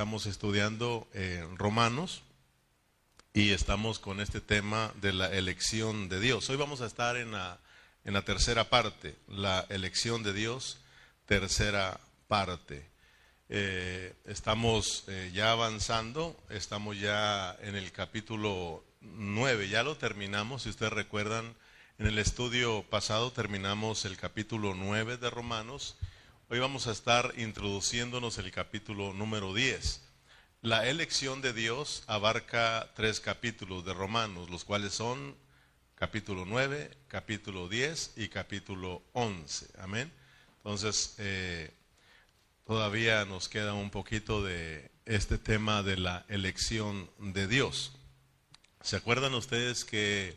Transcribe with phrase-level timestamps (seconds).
[0.00, 2.22] estamos estudiando en Romanos
[3.34, 6.48] y estamos con este tema de la elección de Dios.
[6.48, 7.58] Hoy vamos a estar en la,
[8.06, 10.78] en la tercera parte, la elección de Dios,
[11.26, 12.88] tercera parte.
[13.50, 20.70] Eh, estamos eh, ya avanzando, estamos ya en el capítulo 9, ya lo terminamos, si
[20.70, 21.54] ustedes recuerdan,
[21.98, 25.98] en el estudio pasado terminamos el capítulo 9 de Romanos
[26.52, 30.02] Hoy vamos a estar introduciéndonos el capítulo número 10.
[30.62, 35.36] La elección de Dios abarca tres capítulos de Romanos, los cuales son
[35.94, 39.68] capítulo 9, capítulo 10 y capítulo 11.
[39.78, 40.12] Amén.
[40.56, 41.72] Entonces, eh,
[42.66, 47.92] todavía nos queda un poquito de este tema de la elección de Dios.
[48.80, 50.36] ¿Se acuerdan ustedes que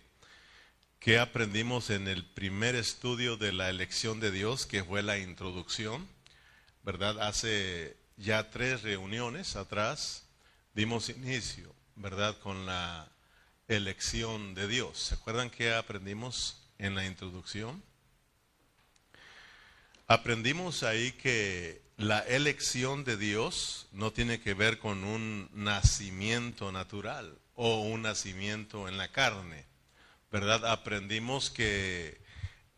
[1.03, 6.07] ¿Qué aprendimos en el primer estudio de la elección de Dios, que fue la introducción?
[6.81, 7.19] ¿Verdad?
[7.27, 10.23] Hace ya tres reuniones atrás
[10.73, 12.37] dimos inicio, ¿verdad?
[12.39, 13.11] Con la
[13.67, 14.97] elección de Dios.
[14.97, 17.83] ¿Se acuerdan qué aprendimos en la introducción?
[20.07, 27.37] Aprendimos ahí que la elección de Dios no tiene que ver con un nacimiento natural
[27.55, 29.72] o un nacimiento en la carne
[30.33, 30.65] ¿verdad?
[30.65, 32.17] Aprendimos que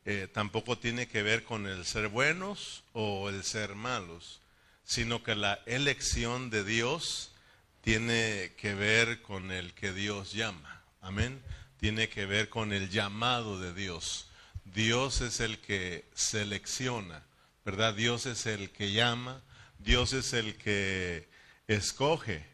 [0.04, 4.42] eh, tampoco tiene que ver con el ser buenos o el ser malos,
[4.84, 7.32] sino que la elección de Dios
[7.80, 10.84] tiene que ver con el que Dios llama.
[11.00, 11.42] Amén.
[11.80, 14.28] Tiene que ver con el llamado de Dios.
[14.66, 17.24] Dios es el que selecciona,
[17.64, 17.94] ¿verdad?
[17.94, 19.42] Dios es el que llama,
[19.80, 21.30] Dios es el que
[21.70, 22.46] escoge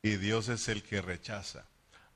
[0.00, 1.66] y Dios es el que rechaza.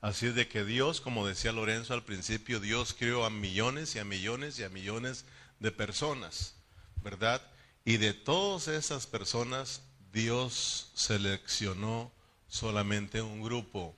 [0.01, 3.99] Así es de que Dios, como decía Lorenzo al principio, Dios creó a millones y
[3.99, 5.25] a millones y a millones
[5.59, 6.55] de personas,
[7.03, 7.43] ¿verdad?
[7.85, 9.83] Y de todas esas personas,
[10.13, 12.13] Dios seleccionó
[12.47, 13.97] solamente un grupo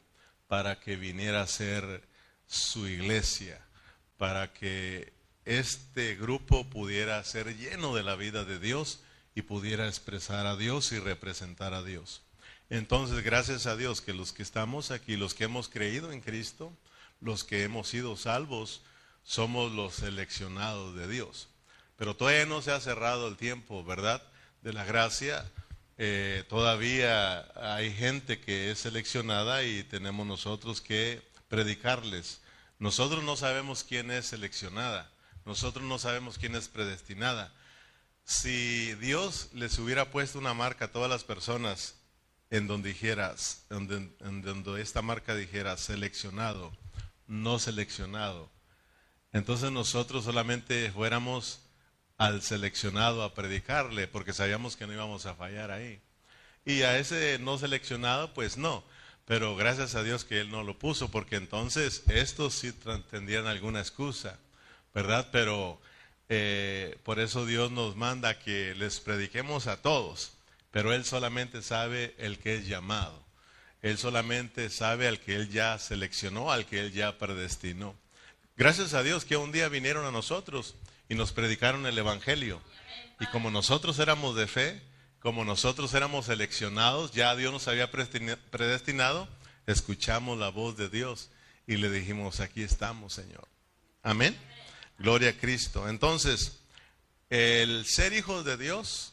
[0.48, 2.02] para que viniera a ser
[2.46, 3.60] su iglesia,
[4.16, 5.12] para que
[5.44, 9.00] este grupo pudiera ser lleno de la vida de Dios
[9.34, 12.22] y pudiera expresar a Dios y representar a Dios.
[12.70, 16.72] Entonces, gracias a Dios que los que estamos aquí, los que hemos creído en Cristo,
[17.20, 18.82] los que hemos sido salvos,
[19.24, 21.48] somos los seleccionados de Dios.
[21.96, 24.22] Pero todavía no se ha cerrado el tiempo, ¿verdad?
[24.62, 25.50] De la gracia.
[25.98, 32.40] Eh, todavía hay gente que es seleccionada y tenemos nosotros que predicarles.
[32.78, 35.10] Nosotros no sabemos quién es seleccionada.
[35.44, 37.52] Nosotros no sabemos quién es predestinada.
[38.24, 41.96] Si Dios les hubiera puesto una marca a todas las personas
[42.50, 46.72] en donde dijeras, en donde, esta marca dijera seleccionado,
[47.28, 48.50] no seleccionado.
[49.32, 51.60] Entonces nosotros solamente fuéramos
[52.18, 56.00] al seleccionado a predicarle, porque sabíamos que no íbamos a fallar ahí.
[56.64, 58.82] Y a ese no seleccionado, pues no.
[59.26, 62.72] Pero gracias a Dios que Él no lo puso, porque entonces estos sí
[63.10, 64.38] tendrían alguna excusa,
[64.92, 65.28] ¿verdad?
[65.30, 65.80] Pero
[66.28, 70.32] eh, por eso Dios nos manda que les prediquemos a todos
[70.70, 73.24] pero Él solamente sabe el que es llamado.
[73.82, 77.94] Él solamente sabe al que Él ya seleccionó, al que Él ya predestinó.
[78.56, 80.74] Gracias a Dios que un día vinieron a nosotros
[81.08, 82.60] y nos predicaron el Evangelio.
[83.18, 84.82] Y como nosotros éramos de fe,
[85.20, 89.28] como nosotros éramos seleccionados, ya Dios nos había predestinado,
[89.66, 91.30] escuchamos la voz de Dios
[91.66, 93.46] y le dijimos, aquí estamos, Señor.
[94.02, 94.36] Amén.
[94.98, 95.88] Gloria a Cristo.
[95.88, 96.60] Entonces,
[97.30, 99.09] el ser hijos de Dios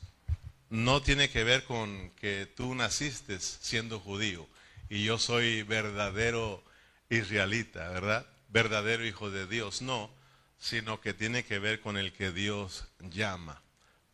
[0.70, 4.48] no tiene que ver con que tú naciste siendo judío
[4.90, 6.64] y yo soy verdadero
[7.10, 8.26] israelita, ¿verdad?
[8.50, 10.10] Verdadero hijo de Dios, no,
[10.58, 13.62] sino que tiene que ver con el que Dios llama,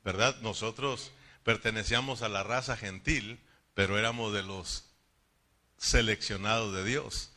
[0.03, 0.35] ¿verdad?
[0.41, 1.11] Nosotros
[1.43, 3.39] pertenecíamos a la raza gentil,
[3.73, 4.85] pero éramos de los
[5.77, 7.31] seleccionados de Dios.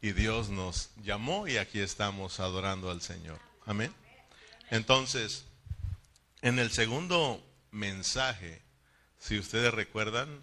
[0.00, 3.40] Y Dios nos llamó y aquí estamos adorando al Señor.
[3.64, 3.94] Amén.
[4.70, 5.46] Entonces,
[6.42, 7.42] en el segundo
[7.74, 8.62] mensaje,
[9.18, 10.42] si ustedes recuerdan,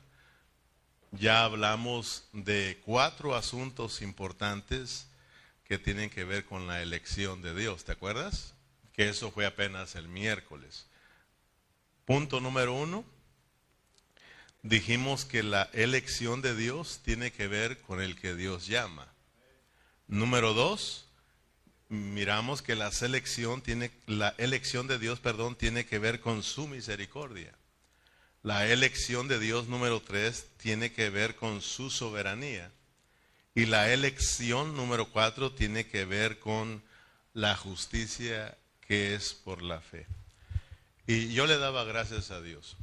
[1.12, 5.08] ya hablamos de cuatro asuntos importantes
[5.66, 7.84] que tienen que ver con la elección de Dios.
[7.86, 8.54] ¿Te acuerdas?
[8.94, 10.86] Que eso fue apenas el miércoles.
[12.06, 13.06] Punto número uno.
[14.64, 19.08] Dijimos que la elección de Dios tiene que ver con el que Dios llama.
[20.08, 21.08] Número dos,
[21.92, 26.68] miramos que la selección tiene, la elección de Dios, perdón, tiene que ver con su
[26.68, 27.54] misericordia.
[28.44, 32.72] La elección de Dios número tres tiene que ver con su soberanía.
[33.54, 36.82] Y la elección número cuatro tiene que ver con
[37.34, 38.58] la justicia
[38.88, 40.08] que es por la fe.
[41.08, 42.78] Y yo le daba gracias a Dios.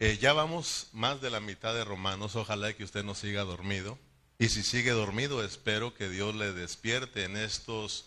[0.00, 3.98] Eh, ya vamos más de la mitad de Romanos, ojalá que usted no siga dormido.
[4.42, 8.06] Y si sigue dormido, espero que Dios le despierte en estos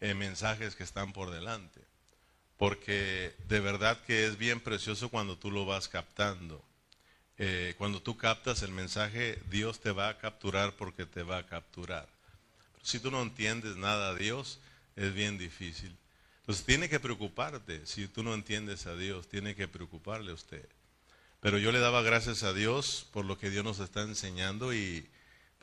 [0.00, 1.80] eh, mensajes que están por delante.
[2.56, 6.64] Porque de verdad que es bien precioso cuando tú lo vas captando.
[7.38, 11.46] Eh, cuando tú captas el mensaje, Dios te va a capturar porque te va a
[11.46, 12.08] capturar.
[12.84, 14.60] si tú no entiendes nada de Dios,
[14.94, 15.96] es bien difícil.
[16.42, 17.84] Entonces tiene que preocuparte.
[17.84, 20.68] Si tú no entiendes a Dios, tiene que preocuparle a usted.
[21.40, 25.08] Pero yo le daba gracias a Dios por lo que Dios nos está enseñando y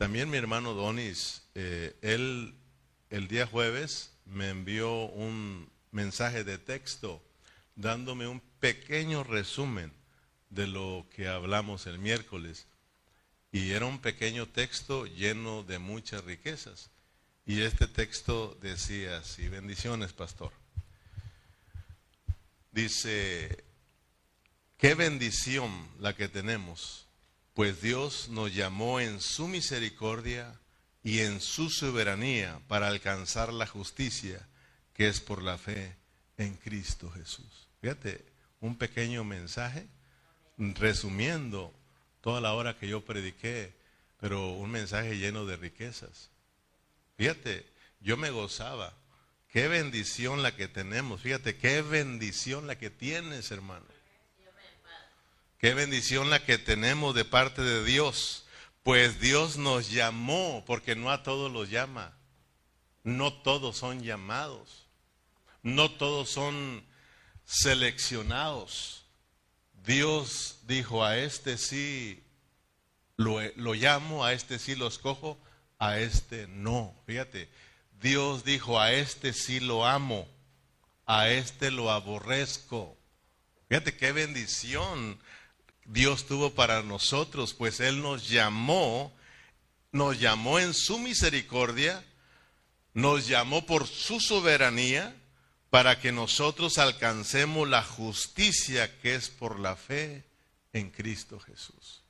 [0.02, 2.56] también mi hermano Donis, eh, él
[3.12, 7.22] el día jueves me envió un mensaje de texto
[7.76, 9.94] dándome un pequeño resumen
[10.50, 12.66] de lo que hablamos el miércoles.
[13.52, 16.90] Y era un pequeño texto lleno de muchas riquezas.
[17.46, 20.52] Y este texto decía así, bendiciones, pastor.
[22.72, 23.66] Dice,
[24.80, 27.06] Qué bendición la que tenemos,
[27.54, 30.60] pues Dios nos llamó en su misericordia
[31.04, 34.48] y en su soberanía para alcanzar la justicia
[34.94, 35.96] que es por la fe
[36.38, 37.68] en Cristo Jesús.
[37.82, 38.26] Fíjate,
[38.60, 39.88] un pequeño mensaje
[40.58, 41.74] resumiendo
[42.22, 43.74] toda la hora que yo prediqué,
[44.20, 46.30] pero un mensaje lleno de riquezas.
[47.18, 47.66] Fíjate,
[48.00, 48.94] yo me gozaba.
[49.52, 51.22] Qué bendición la que tenemos.
[51.22, 53.86] Fíjate, qué bendición la que tienes, hermano.
[55.62, 58.48] Qué bendición la que tenemos de parte de Dios.
[58.82, 62.18] Pues Dios nos llamó, porque no a todos los llama.
[63.04, 64.88] No todos son llamados.
[65.62, 66.84] No todos son
[67.46, 69.06] seleccionados.
[69.84, 72.24] Dios dijo, a este sí
[73.18, 73.40] lo,
[73.76, 75.40] llamo, a este sí lo escojo,
[75.78, 76.96] a este no.
[77.06, 77.52] Fíjate,
[78.02, 80.28] Dios dijo, a este sí lo amo,
[81.06, 82.98] a este lo aborrezco.
[83.70, 85.20] Fíjate qué bendición
[85.92, 89.12] Dios tuvo para nosotros, pues Él nos llamó,
[89.92, 92.04] nos llamó en su misericordia,
[92.94, 95.14] nos llamó por su soberanía
[95.70, 100.24] para que nosotros alcancemos la justicia que es por la fe
[100.72, 102.02] en Cristo Jesús.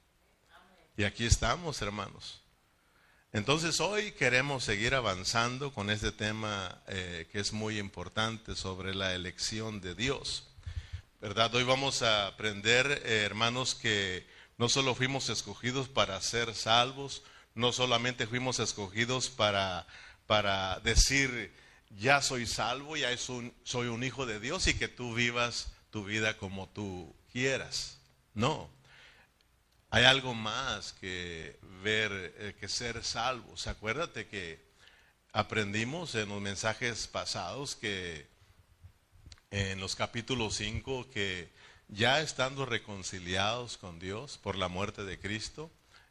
[0.96, 2.42] Y aquí estamos, hermanos.
[3.34, 9.16] Entonces hoy queremos seguir avanzando con este tema eh, que es muy importante sobre la
[9.16, 10.51] elección de Dios.
[11.22, 11.54] ¿Verdad?
[11.54, 14.26] Hoy vamos a aprender, eh, hermanos, que
[14.58, 17.22] no solo fuimos escogidos para ser salvos,
[17.54, 19.86] no solamente fuimos escogidos para,
[20.26, 21.54] para decir,
[21.92, 26.38] ya soy salvo, ya soy un hijo de Dios y que tú vivas tu vida
[26.38, 28.00] como tú quieras.
[28.34, 28.68] No,
[29.92, 33.68] hay algo más que ver, eh, que ser salvos.
[33.68, 34.60] Acuérdate que
[35.34, 38.31] aprendimos en los mensajes pasados que
[39.52, 41.52] en los capítulos 5 que
[41.90, 45.70] ya estando reconciliados con Dios por la muerte de Cristo,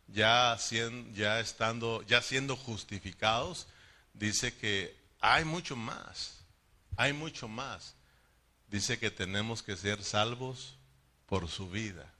[0.09, 3.67] ya, siendo, ya estando, ya siendo justificados,
[4.13, 6.41] dice que hay mucho más,
[6.97, 7.95] hay mucho más.
[8.69, 10.77] Dice que tenemos que ser salvos
[11.27, 12.13] por su vida.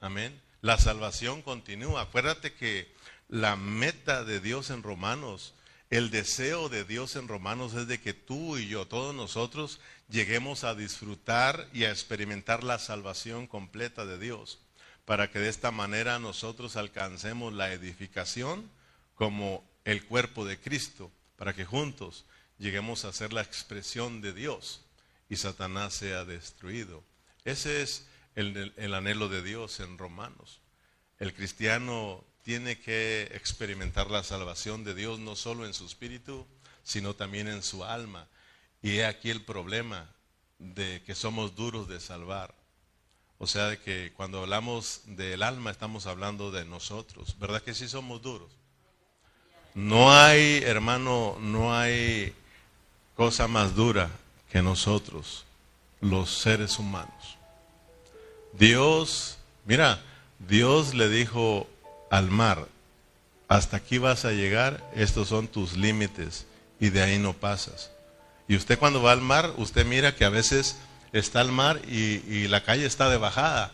[0.00, 0.40] Amén.
[0.62, 2.02] La salvación continúa.
[2.02, 2.94] Acuérdate que
[3.28, 5.52] la meta de Dios en Romanos
[5.90, 10.64] el deseo de Dios en Romanos es de que tú y yo, todos nosotros, lleguemos
[10.64, 14.58] a disfrutar y a experimentar la salvación completa de Dios,
[15.06, 18.70] para que de esta manera nosotros alcancemos la edificación
[19.14, 22.26] como el cuerpo de Cristo, para que juntos
[22.58, 24.84] lleguemos a ser la expresión de Dios
[25.30, 27.02] y Satanás sea destruido.
[27.44, 30.60] Ese es el, el anhelo de Dios en Romanos.
[31.18, 36.46] El cristiano tiene que experimentar la salvación de Dios no solo en su espíritu,
[36.82, 38.26] sino también en su alma.
[38.80, 40.08] Y he aquí el problema
[40.58, 42.54] de que somos duros de salvar.
[43.36, 47.38] O sea, de que cuando hablamos del alma estamos hablando de nosotros.
[47.38, 48.50] ¿Verdad que sí somos duros?
[49.74, 52.34] No hay, hermano, no hay
[53.14, 54.08] cosa más dura
[54.50, 55.44] que nosotros,
[56.00, 57.36] los seres humanos.
[58.54, 59.36] Dios,
[59.66, 60.02] mira,
[60.38, 61.68] Dios le dijo
[62.10, 62.68] al mar,
[63.48, 66.46] hasta aquí vas a llegar, estos son tus límites
[66.78, 67.90] y de ahí no pasas.
[68.46, 70.76] Y usted cuando va al mar, usted mira que a veces
[71.12, 73.72] está el mar y, la calle está de bajada.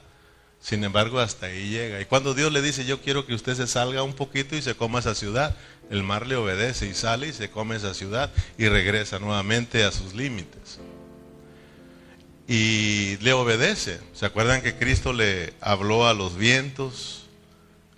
[0.60, 2.00] Sin embargo, hasta ahí llega.
[2.00, 4.74] Y cuando Dios le dice, yo quiero que usted se salga un poquito y se
[4.74, 5.54] coma esa ciudad,
[5.90, 9.92] el mar le obedece y sale y se come esa ciudad y regresa nuevamente a
[9.92, 10.78] sus límites.
[12.48, 14.00] Y le obedece.
[14.14, 17.23] ¿Se acuerdan que Cristo le habló a los vientos,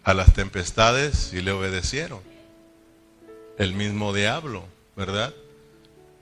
[0.06, 2.20] a las tempestades y le obedecieron.
[3.58, 4.62] El mismo diablo,
[4.96, 5.34] ¿verdad?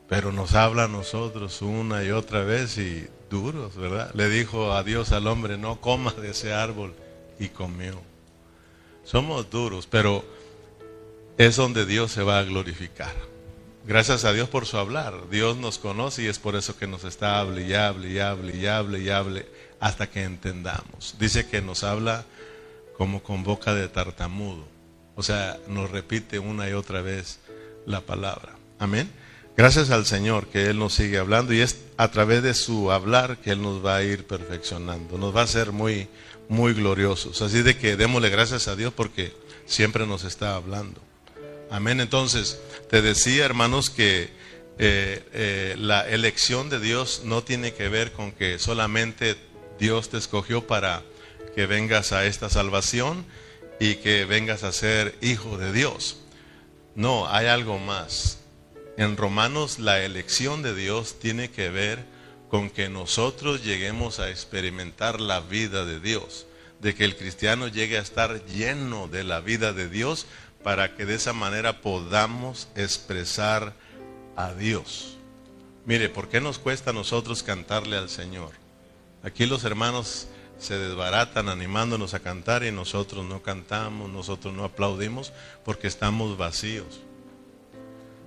[0.09, 4.11] Pero nos habla a nosotros una y otra vez y duros, ¿verdad?
[4.15, 6.95] Le dijo a Dios al hombre, no comas de ese árbol
[7.39, 8.01] y comió.
[9.05, 10.25] Somos duros, pero
[11.37, 13.13] es donde Dios se va a glorificar.
[13.87, 15.29] Gracias a Dios por su hablar.
[15.29, 18.57] Dios nos conoce y es por eso que nos está hable y hable y hable
[18.57, 19.47] y hable y hable
[19.79, 21.17] hasta que entendamos.
[21.19, 22.25] Dice que nos habla
[22.97, 24.65] como con boca de tartamudo.
[25.17, 27.39] O sea, nos repite una y otra vez
[27.87, 28.57] la palabra.
[28.79, 29.11] Amén.
[29.57, 33.39] Gracias al Señor que Él nos sigue hablando y es a través de su hablar
[33.39, 35.17] que Él nos va a ir perfeccionando.
[35.17, 36.09] Nos va a ser muy,
[36.49, 37.41] muy gloriosos.
[37.41, 39.33] Así de que démosle gracias a Dios porque
[39.67, 41.01] siempre nos está hablando.
[41.71, 42.01] Amén.
[42.01, 42.61] Entonces,
[42.91, 44.31] te decía, hermanos, que
[44.79, 49.37] eh, eh, la elección de Dios no tiene que ver con que solamente
[49.79, 51.05] Dios te escogió para
[51.55, 53.25] que vengas a esta salvación
[53.81, 56.19] y que vengas a ser hijo de Dios.
[56.95, 58.41] No, hay algo más.
[58.97, 62.05] En Romanos la elección de Dios tiene que ver
[62.49, 66.47] con que nosotros lleguemos a experimentar la vida de Dios,
[66.81, 70.27] de que el cristiano llegue a estar lleno de la vida de Dios
[70.63, 73.75] para que de esa manera podamos expresar
[74.37, 75.17] a Dios.
[75.85, 78.53] Mire, ¿por qué nos cuesta a nosotros cantarle al Señor?
[79.23, 80.29] Aquí los hermanos
[80.65, 85.33] se desbaratan animándonos a cantar y nosotros no cantamos, nosotros no aplaudimos
[85.65, 87.01] porque estamos vacíos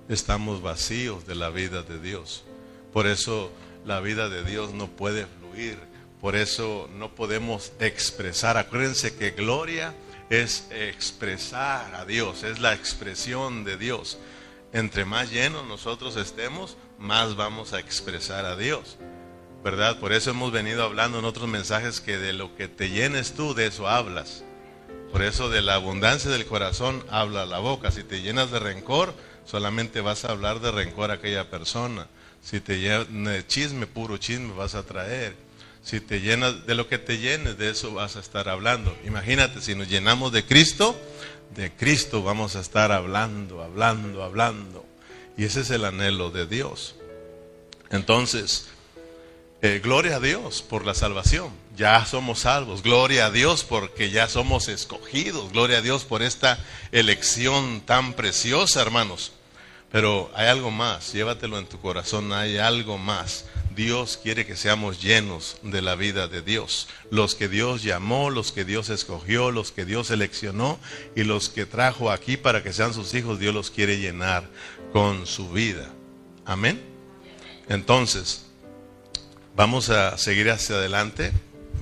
[0.08, 2.44] estamos vacíos de la vida de Dios.
[2.92, 3.52] Por eso
[3.84, 5.78] la vida de Dios no puede fluir.
[6.20, 8.56] Por eso no podemos expresar.
[8.56, 9.94] Acuérdense que gloria
[10.30, 14.18] es expresar a Dios, es la expresión de Dios.
[14.72, 18.96] Entre más llenos nosotros estemos, más vamos a expresar a Dios.
[19.62, 19.98] ¿Verdad?
[19.98, 23.54] Por eso hemos venido hablando en otros mensajes que de lo que te llenes tú,
[23.54, 24.44] de eso hablas.
[25.12, 27.90] Por eso de la abundancia del corazón habla la boca.
[27.90, 32.06] Si te llenas de rencor, solamente vas a hablar de rencor a aquella persona.
[32.42, 35.34] Si te llenas de chisme, puro chisme vas a traer.
[35.82, 38.96] Si te llenas de lo que te llenes, de eso vas a estar hablando.
[39.04, 40.94] Imagínate, si nos llenamos de Cristo,
[41.54, 44.84] de Cristo vamos a estar hablando, hablando, hablando.
[45.36, 46.94] Y ese es el anhelo de Dios.
[47.90, 48.68] Entonces,
[49.60, 51.50] eh, gloria a Dios por la salvación.
[51.76, 52.82] Ya somos salvos.
[52.82, 55.52] Gloria a Dios porque ya somos escogidos.
[55.52, 56.58] Gloria a Dios por esta
[56.92, 59.32] elección tan preciosa, hermanos.
[59.90, 63.46] Pero hay algo más, llévatelo en tu corazón, hay algo más.
[63.74, 66.88] Dios quiere que seamos llenos de la vida de Dios.
[67.10, 70.78] Los que Dios llamó, los que Dios escogió, los que Dios seleccionó
[71.16, 74.50] y los que trajo aquí para que sean sus hijos, Dios los quiere llenar
[74.92, 75.88] con su vida.
[76.44, 76.82] Amén.
[77.68, 78.47] Entonces,
[79.58, 81.32] vamos a seguir hacia adelante,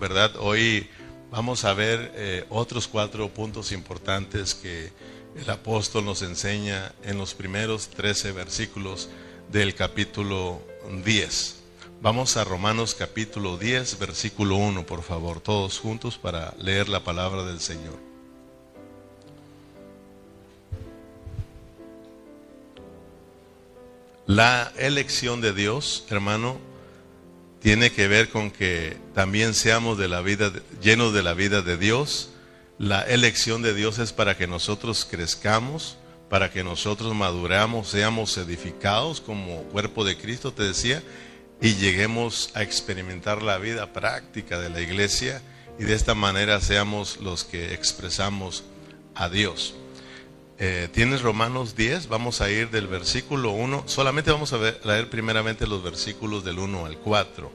[0.01, 0.35] ¿verdad?
[0.39, 0.89] Hoy
[1.31, 4.91] vamos a ver eh, otros cuatro puntos importantes que
[5.37, 9.11] el apóstol nos enseña en los primeros 13 versículos
[9.53, 10.63] del capítulo
[11.05, 11.57] 10.
[12.01, 17.45] Vamos a Romanos capítulo 10, versículo 1, por favor, todos juntos para leer la palabra
[17.45, 17.99] del Señor.
[24.25, 26.57] La elección de Dios, hermano,
[27.67, 31.77] tiene que ver con que también seamos de la vida llenos de la vida de
[31.77, 32.31] Dios
[32.79, 35.97] la elección de Dios es para que nosotros crezcamos,
[36.31, 41.03] para que nosotros maduramos, seamos edificados como cuerpo de Cristo, te decía,
[41.61, 45.43] y lleguemos a experimentar la vida práctica de la iglesia
[45.77, 48.63] y de esta manera seamos los que expresamos
[49.17, 49.75] a Dios.
[50.59, 52.09] Eh, ¿Tienes Romanos 10?
[52.09, 53.85] Vamos a ir del versículo 1.
[53.87, 57.53] Solamente vamos a leer primeramente los versículos del 1 al 4.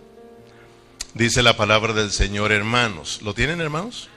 [1.15, 3.21] Dice la palabra del Señor, hermanos.
[3.23, 4.09] ¿Lo tienen, hermanos?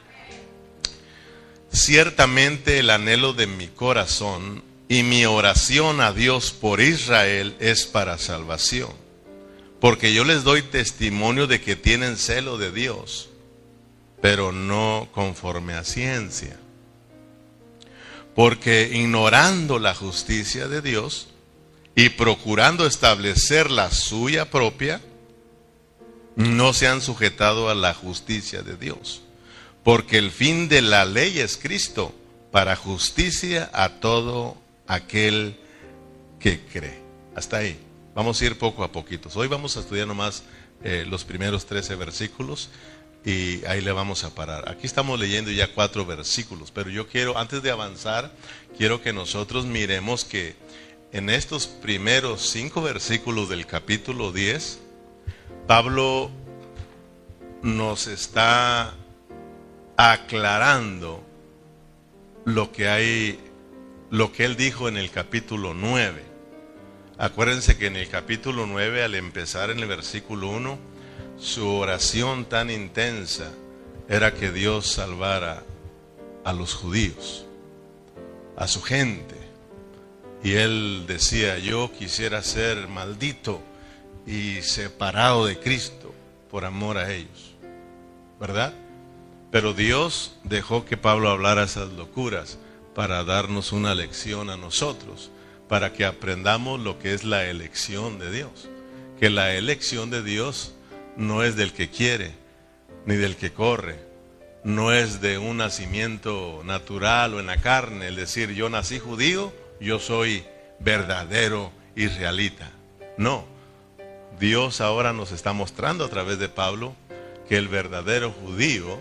[1.72, 8.18] Ciertamente el anhelo de mi corazón y mi oración a Dios por Israel es para
[8.18, 8.90] salvación.
[9.80, 13.30] Porque yo les doy testimonio de que tienen celo de Dios,
[14.20, 16.58] pero no conforme a ciencia.
[18.34, 21.28] Porque ignorando la justicia de Dios
[21.94, 25.00] y procurando establecer la suya propia,
[26.36, 29.24] no se han sujetado a la justicia de Dios
[29.84, 32.12] porque el fin de la ley es Cristo,
[32.50, 35.56] para justicia a todo aquel
[36.40, 37.00] que cree.
[37.36, 37.78] Hasta ahí.
[38.14, 39.28] Vamos a ir poco a poquito.
[39.34, 40.42] Hoy vamos a estudiar nomás
[40.82, 42.70] eh, los primeros 13 versículos
[43.24, 44.68] y ahí le vamos a parar.
[44.68, 48.30] Aquí estamos leyendo ya cuatro versículos, pero yo quiero, antes de avanzar,
[48.76, 50.54] quiero que nosotros miremos que
[51.12, 54.80] en estos primeros cinco versículos del capítulo 10,
[55.66, 56.30] Pablo
[57.62, 58.94] nos está
[59.96, 61.24] aclarando
[62.44, 63.38] lo que hay,
[64.10, 66.22] lo que él dijo en el capítulo 9.
[67.16, 70.93] Acuérdense que en el capítulo 9, al empezar en el versículo 1,
[71.44, 73.52] su oración tan intensa
[74.08, 75.62] era que Dios salvara
[76.42, 77.44] a los judíos,
[78.56, 79.36] a su gente.
[80.42, 83.60] Y él decía, yo quisiera ser maldito
[84.26, 86.14] y separado de Cristo
[86.50, 87.54] por amor a ellos.
[88.40, 88.72] ¿Verdad?
[89.50, 92.58] Pero Dios dejó que Pablo hablara esas locuras
[92.94, 95.30] para darnos una lección a nosotros,
[95.68, 98.70] para que aprendamos lo que es la elección de Dios.
[99.20, 100.74] Que la elección de Dios
[101.16, 102.32] no es del que quiere,
[103.06, 103.96] ni del que corre,
[104.64, 109.52] no es de un nacimiento natural o en la carne, el decir yo nací judío,
[109.80, 110.44] yo soy
[110.80, 112.70] verdadero israelita.
[113.16, 113.44] No,
[114.40, 116.94] Dios ahora nos está mostrando a través de Pablo
[117.48, 118.98] que el verdadero judío,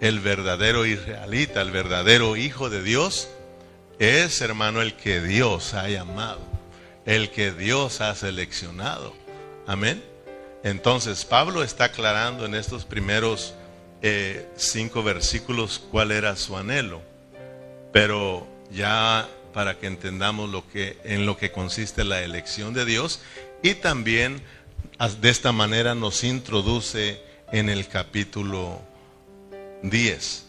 [0.00, 3.28] el verdadero israelita, el verdadero hijo de Dios,
[3.98, 6.40] es, hermano, el que Dios ha llamado,
[7.06, 9.14] el que Dios ha seleccionado.
[9.66, 10.02] Amén.
[10.62, 13.54] Entonces, Pablo está aclarando en estos primeros
[14.02, 17.00] eh, cinco versículos cuál era su anhelo,
[17.92, 23.20] pero ya para que entendamos lo que, en lo que consiste la elección de Dios
[23.62, 24.42] y también
[25.20, 27.20] de esta manera nos introduce
[27.52, 28.80] en el capítulo
[29.82, 30.45] 10.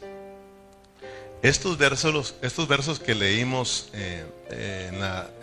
[1.44, 4.26] Estos versos, estos versos que leímos eh,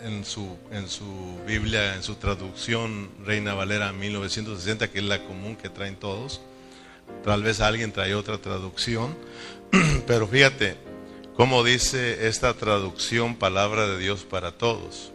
[0.03, 5.55] en, su, en su Biblia, en su traducción Reina Valera 1960, que es la común
[5.55, 6.41] que traen todos,
[7.23, 9.15] tal vez alguien trae otra traducción,
[10.07, 10.75] pero fíjate
[11.33, 15.13] cómo dice esta traducción Palabra de Dios para todos.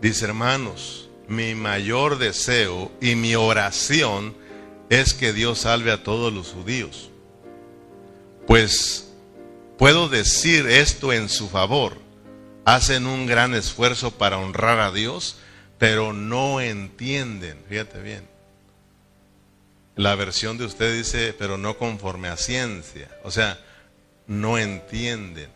[0.00, 4.34] Dice, hermanos, mi mayor deseo y mi oración
[4.88, 7.10] es que Dios salve a todos los judíos.
[8.46, 9.09] Pues
[9.80, 11.96] Puedo decir esto en su favor.
[12.66, 15.38] Hacen un gran esfuerzo para honrar a Dios,
[15.78, 17.64] pero no entienden.
[17.66, 18.28] Fíjate bien.
[19.96, 23.08] La versión de usted dice, pero no conforme a ciencia.
[23.24, 23.58] O sea,
[24.26, 25.48] no entienden.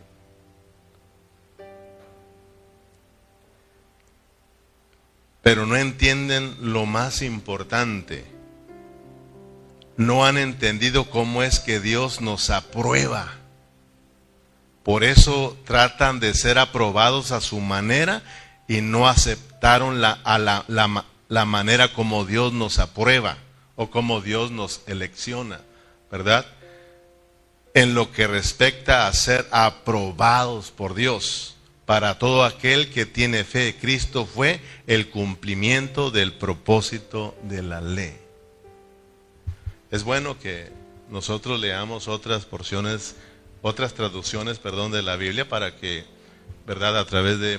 [5.42, 8.24] Pero no entienden lo más importante.
[9.98, 13.43] No han entendido cómo es que Dios nos aprueba.
[14.84, 18.22] Por eso tratan de ser aprobados a su manera
[18.68, 23.38] y no aceptaron la, a la, la, manera como Dios nos aprueba
[23.76, 25.60] o como Dios nos elecciona,
[26.10, 26.46] ¿verdad?
[27.72, 31.56] En lo que respecta a ser aprobados por Dios.
[31.86, 38.18] Para todo aquel que tiene fe, Cristo fue el cumplimiento del propósito de la ley.
[39.90, 40.72] Es bueno que
[41.10, 43.16] nosotros leamos otras porciones
[43.66, 46.04] otras traducciones, perdón, de la Biblia para que,
[46.66, 46.98] ¿verdad?
[46.98, 47.58] A través de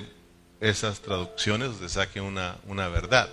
[0.59, 3.27] esas traducciones se saque una, una verdad,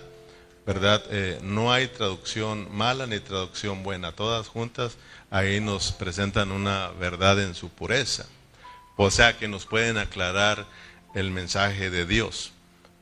[0.65, 1.03] ¿verdad?
[1.11, 4.97] Eh, no hay traducción mala ni traducción buena, todas juntas
[5.29, 8.25] ahí nos presentan una verdad en su pureza,
[8.97, 10.65] o sea que nos pueden aclarar
[11.13, 12.53] el mensaje de Dios.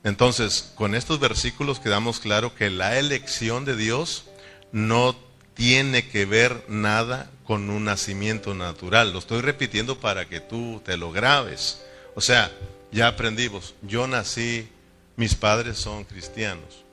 [0.03, 4.25] Entonces, con estos versículos quedamos claro que la elección de Dios
[4.73, 5.15] no
[5.53, 9.11] tiene que ver nada con un nacimiento natural.
[9.11, 11.81] Lo estoy repitiendo para que tú te lo grabes.
[12.15, 12.49] O sea,
[12.93, 14.69] ya aprendimos, yo nací,
[15.17, 16.85] mis padres son cristianos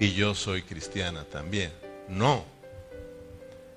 [0.00, 1.74] y yo soy cristiana también.
[2.08, 2.46] No.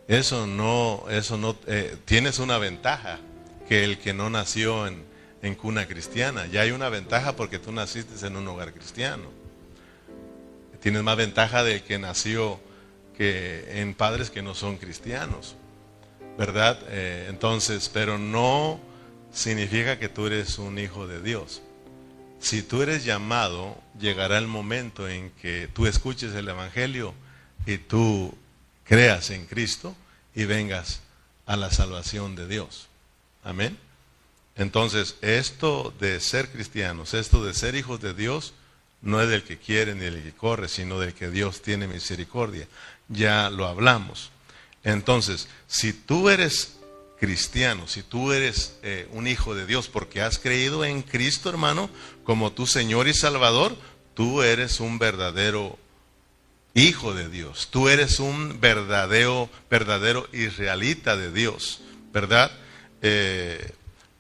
[0.08, 3.20] Eso no, eso no, eh, tienes una ventaja
[3.68, 5.04] que el que no nació en,
[5.42, 6.46] en cuna cristiana.
[6.46, 9.26] Ya hay una ventaja porque tú naciste en un hogar cristiano.
[10.80, 12.58] Tienes más ventaja del que nació
[13.18, 15.58] que en padres que no son cristianos,
[16.38, 16.80] ¿verdad?
[16.88, 18.80] Eh, entonces, pero no
[19.32, 21.62] significa que tú eres un hijo de Dios.
[22.40, 27.14] Si tú eres llamado, llegará el momento en que tú escuches el Evangelio
[27.66, 28.36] y tú
[28.84, 29.96] creas en Cristo
[30.34, 31.02] y vengas
[31.46, 32.88] a la salvación de Dios.
[33.44, 33.78] Amén.
[34.56, 38.54] Entonces, esto de ser cristianos, esto de ser hijos de Dios,
[39.02, 42.68] no es del que quiere ni del que corre, sino del que Dios tiene misericordia
[43.12, 44.32] ya lo hablamos.
[44.84, 46.78] Entonces, si tú eres
[47.20, 51.90] cristiano, si tú eres eh, un hijo de Dios porque has creído en Cristo, hermano,
[52.24, 53.76] como tu Señor y Salvador,
[54.16, 55.78] tú eres un verdadero
[56.74, 57.70] hijo de Dios.
[57.70, 62.52] Tú eres un verdadero, verdadero israelita de Dios, ¿verdad?
[63.02, 63.72] Eh,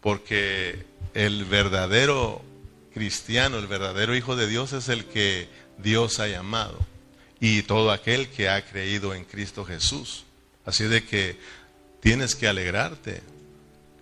[0.01, 2.43] porque el verdadero
[2.93, 5.47] cristiano, el verdadero hijo de Dios es el que
[5.77, 6.77] Dios ha llamado
[7.39, 10.25] y todo aquel que ha creído en Cristo Jesús.
[10.65, 11.37] Así de que
[11.99, 13.21] tienes que alegrarte.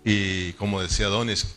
[0.04, 1.56] Y como decía Donis,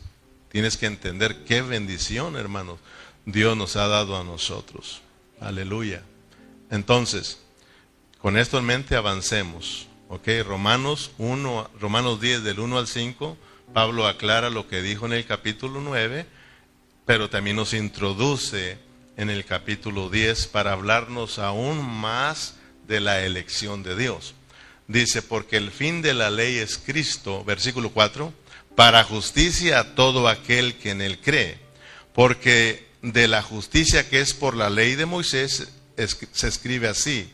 [0.50, 2.78] tienes que entender qué bendición, hermanos,
[3.24, 5.02] Dios nos ha dado a nosotros.
[5.40, 6.02] Aleluya.
[6.70, 7.38] Entonces,
[8.18, 9.88] Con esto en mente avancemos.
[10.08, 10.28] ¿Ok?
[10.46, 13.36] Romanos 1, Romanos 10 del 1 al 5,
[13.72, 16.26] Pablo aclara lo que dijo en el capítulo 9,
[17.06, 18.78] pero también nos introduce
[19.16, 24.34] en el capítulo 10 para hablarnos aún más de la elección de Dios.
[24.92, 28.30] Dice, porque el fin de la ley es Cristo, versículo 4,
[28.76, 31.58] para justicia a todo aquel que en él cree,
[32.12, 37.32] porque de la justicia que es por la ley de Moisés se escribe así,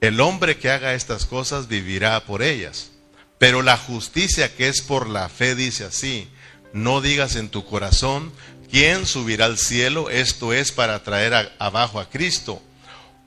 [0.00, 2.92] el hombre que haga estas cosas vivirá por ellas.
[3.36, 6.28] Pero la justicia que es por la fe dice así,
[6.72, 8.32] no digas en tu corazón,
[8.70, 10.08] ¿quién subirá al cielo?
[10.08, 12.62] Esto es para traer abajo a Cristo.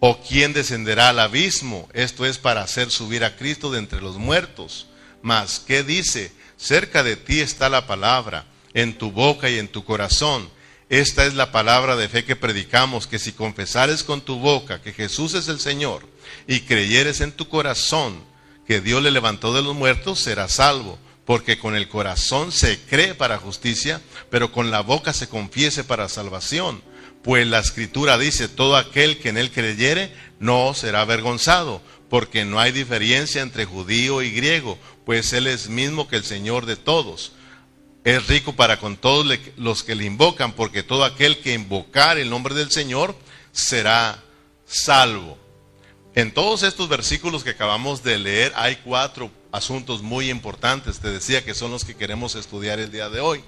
[0.05, 1.87] ¿O quién descenderá al abismo?
[1.93, 4.87] Esto es para hacer subir a Cristo de entre los muertos.
[5.21, 6.33] Mas, ¿qué dice?
[6.57, 10.49] Cerca de ti está la palabra, en tu boca y en tu corazón.
[10.89, 14.91] Esta es la palabra de fe que predicamos, que si confesares con tu boca que
[14.91, 16.05] Jesús es el Señor
[16.47, 18.25] y creyeres en tu corazón
[18.67, 20.99] que Dios le levantó de los muertos, serás salvo.
[21.23, 26.09] Porque con el corazón se cree para justicia, pero con la boca se confiese para
[26.09, 26.83] salvación.
[27.23, 32.59] Pues la escritura dice, todo aquel que en él creyere no será avergonzado, porque no
[32.59, 37.31] hay diferencia entre judío y griego, pues él es mismo que el Señor de todos
[38.03, 39.25] es rico para con todos
[39.57, 43.15] los que le invocan, porque todo aquel que invocar el nombre del Señor
[43.51, 44.21] será
[44.65, 45.37] salvo.
[46.15, 51.45] En todos estos versículos que acabamos de leer hay cuatro asuntos muy importantes, te decía
[51.45, 53.43] que son los que queremos estudiar el día de hoy,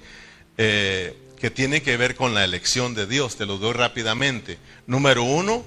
[0.56, 4.58] eh, que tienen que ver con la elección de Dios, te los doy rápidamente.
[4.86, 5.64] Número uno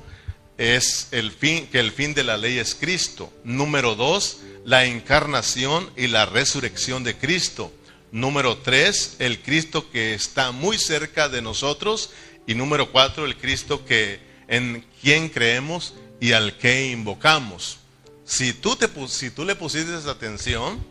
[0.57, 3.31] es el fin, que el fin de la ley es Cristo.
[3.43, 7.71] Número dos, la encarnación y la resurrección de Cristo.
[8.11, 12.11] Número tres, el Cristo que está muy cerca de nosotros.
[12.47, 17.77] Y número cuatro, el Cristo que en quien creemos y al que invocamos.
[18.25, 20.83] Si tú, te, si tú le pusiste atención,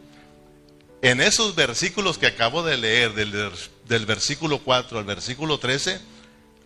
[1.03, 3.53] en esos versículos que acabo de leer, del,
[3.89, 6.01] del versículo 4 al versículo 13,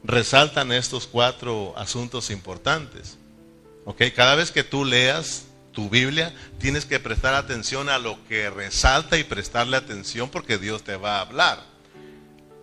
[0.05, 3.17] resaltan estos cuatro asuntos importantes.
[3.85, 4.03] ¿Ok?
[4.15, 9.19] Cada vez que tú leas tu Biblia, tienes que prestar atención a lo que resalta
[9.19, 11.65] y prestarle atención porque Dios te va a hablar.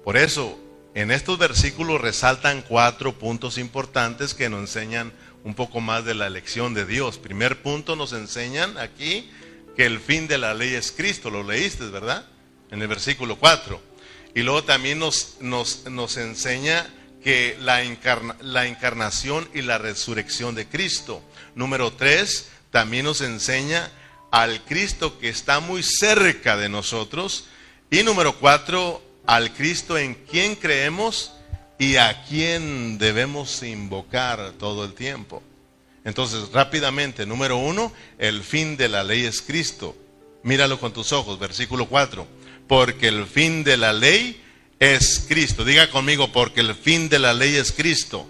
[0.04, 0.60] Por eso,
[0.94, 5.12] en estos versículos resaltan cuatro puntos importantes que nos enseñan
[5.44, 7.18] un poco más de la elección de Dios.
[7.18, 9.30] Primer punto, nos enseñan aquí
[9.76, 11.30] que el fin de la ley es Cristo.
[11.30, 12.26] Lo leíste, ¿verdad?
[12.70, 13.89] En el versículo 4.
[14.36, 16.88] Y luego también nos, nos, nos enseña
[17.24, 17.82] que la,
[18.42, 21.22] la encarnación y la resurrección de Cristo.
[21.56, 23.92] Número 3, también nos enseña
[24.32, 27.46] al Cristo que está muy cerca de nosotros.
[27.90, 31.34] Y número cuatro, al Cristo en quien creemos
[31.80, 35.42] y a quien debemos invocar todo el tiempo.
[36.04, 39.96] Entonces, rápidamente, número uno, el fin de la ley es Cristo.
[40.44, 42.26] Míralo con tus ojos, versículo 4.
[42.70, 44.42] Porque el fin de la ley
[44.78, 45.66] es Cristo.
[45.66, 48.30] Diga conmigo, porque el fin de la ley es Cristo.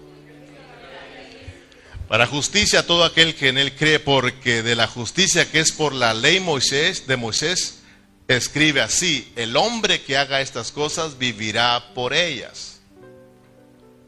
[2.08, 5.94] Para justicia todo aquel que en él cree, porque de la justicia que es por
[5.94, 7.80] la ley Moisés, de Moisés,
[8.28, 12.80] escribe así, el hombre que haga estas cosas vivirá por ellas.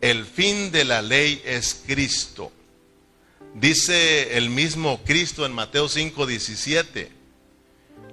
[0.00, 2.50] El fin de la ley es Cristo.
[3.54, 7.21] Dice el mismo Cristo en Mateo 5, 17,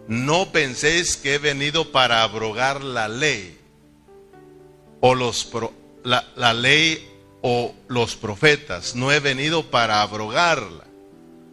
[0.09, 3.59] no penséis que he venido para abrogar la ley
[5.01, 5.47] o los,
[6.03, 7.07] la, la ley
[7.41, 8.95] o los profetas.
[8.95, 10.85] No he venido para abrogarla,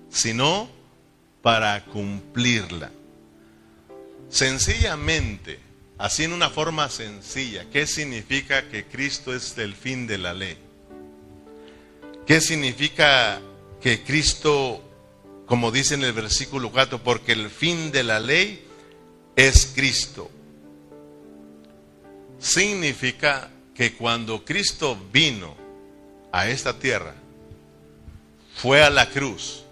[0.08, 0.70] sino
[1.42, 2.90] para cumplirla.
[4.30, 5.60] Sencillamente,
[5.98, 10.56] así en una forma sencilla, ¿qué significa que Cristo es el fin de la ley?
[12.26, 13.38] ¿Qué significa
[13.82, 14.82] que Cristo,
[15.46, 18.64] como dice en el versículo 4, porque el fin de la ley
[19.36, 20.30] es Cristo?
[22.38, 25.66] Significa que cuando Cristo vino,
[26.36, 27.14] a esta tierra,
[28.56, 29.64] fue a la cruz,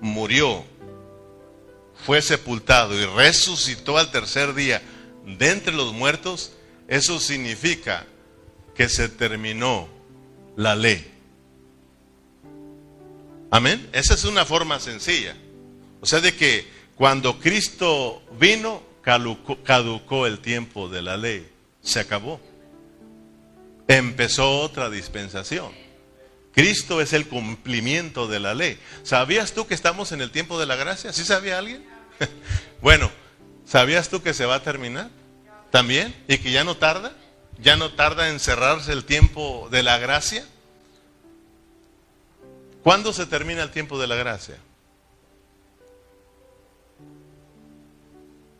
[0.00, 0.64] murió,
[2.06, 4.80] fue sepultado y resucitó al tercer día
[5.26, 6.52] de entre los muertos,
[6.86, 8.06] eso significa
[8.76, 9.88] que se terminó
[10.56, 11.17] la ley.
[13.50, 13.88] Amén.
[13.92, 15.36] Esa es una forma sencilla.
[16.00, 21.48] O sea, de que cuando Cristo vino, caducó, el tiempo de la ley.
[21.82, 22.40] Se acabó.
[23.86, 25.72] Empezó otra dispensación.
[26.52, 28.78] Cristo es el cumplimiento de la ley.
[29.02, 31.12] ¿Sabías tú que estamos en el tiempo de la gracia?
[31.12, 31.86] ¿Sí sabía alguien?
[32.82, 33.10] bueno,
[33.64, 35.08] ¿sabías tú que se va a terminar?
[35.70, 36.14] ¿También?
[36.26, 37.12] ¿Y que ya no tarda?
[37.60, 40.44] ¿Ya no tarda en cerrarse el tiempo de la gracia?
[42.82, 44.56] ¿Cuándo se termina el tiempo de la gracia?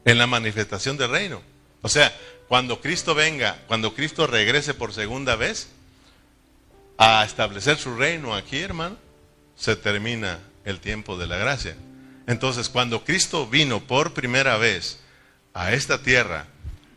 [0.05, 1.43] En la manifestación del reino.
[1.83, 2.15] O sea,
[2.49, 5.69] cuando Cristo venga, cuando Cristo regrese por segunda vez
[6.97, 8.97] a establecer su reino aquí, hermano,
[9.57, 11.77] se termina el tiempo de la gracia.
[12.27, 14.99] Entonces, cuando Cristo vino por primera vez
[15.55, 16.47] a esta tierra,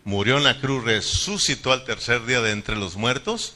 [0.04, 3.56] murió en la cruz, resucitó al tercer día de entre los muertos,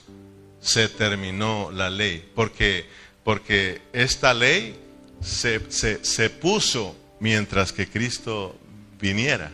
[0.62, 2.30] se terminó la ley.
[2.36, 2.88] Porque
[3.26, 4.80] porque esta ley
[5.20, 8.56] se, se puso mientras que Cristo
[9.00, 9.52] viniera.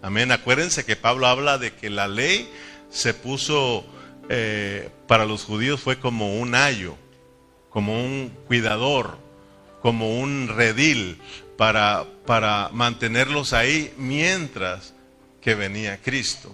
[0.00, 0.32] Amén.
[0.32, 2.50] Acuérdense que Pablo habla de que la ley
[2.90, 3.84] se puso
[4.30, 6.96] eh, para los judíos fue como un ayo,
[7.68, 9.18] como un cuidador,
[9.82, 11.20] como un redil
[11.58, 14.94] para, para mantenerlos ahí mientras
[15.42, 16.50] que venía Cristo.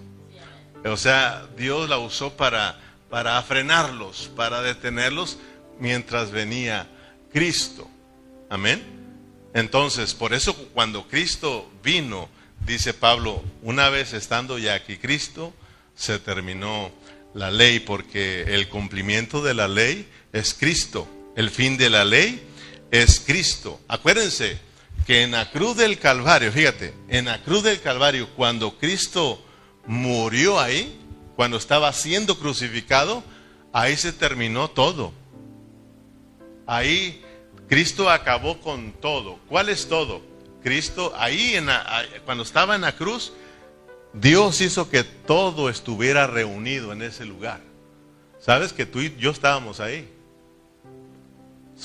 [0.85, 5.39] O sea, Dios la usó para, para frenarlos, para detenerlos
[5.81, 6.89] mientras venía
[7.33, 7.89] Cristo.
[8.51, 8.83] Amén.
[9.55, 12.29] Entonces, por eso cuando Cristo vino,
[12.67, 15.53] dice Pablo, una vez estando ya aquí Cristo,
[15.95, 16.91] se terminó
[17.35, 21.09] la ley, porque el cumplimiento de la ley es Cristo.
[21.37, 22.43] El fin de la ley
[22.91, 23.81] es Cristo.
[23.89, 24.59] Acuérdense
[25.07, 29.43] que en la cruz del Calvario, fíjate, en la cruz del Calvario, cuando Cristo
[29.87, 30.99] murió ahí,
[31.37, 33.23] cuando estaba siendo crucificado,
[33.73, 35.13] ahí se terminó todo.
[36.69, 37.25] Ahí
[37.67, 39.39] Cristo acabó con todo.
[39.49, 40.21] ¿Cuál es todo?
[40.63, 41.67] Cristo, ahí en
[42.27, 43.33] cuando estaba en la cruz,
[44.13, 47.63] Dios hizo que todo estuviera reunido en ese lugar.
[48.39, 50.13] ¿Sabes que tú y yo estábamos ahí?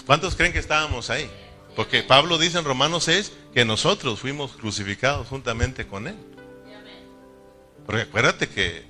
[0.05, 1.31] ¿Cuántos creen que estábamos ahí?
[1.77, 6.17] Porque Pablo dice en Romanos 6 que nosotros fuimos crucificados juntamente con Él.
[7.85, 8.83] Porque acuérdate que,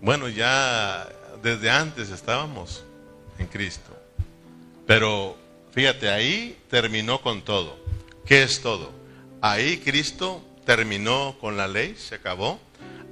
[0.00, 1.08] bueno, ya
[1.42, 2.84] desde antes estábamos
[3.38, 3.99] en Cristo.
[4.90, 5.36] Pero
[5.70, 7.78] fíjate, ahí terminó con todo.
[8.26, 8.90] ¿Qué es todo?
[9.40, 12.58] Ahí Cristo terminó con la ley, se acabó.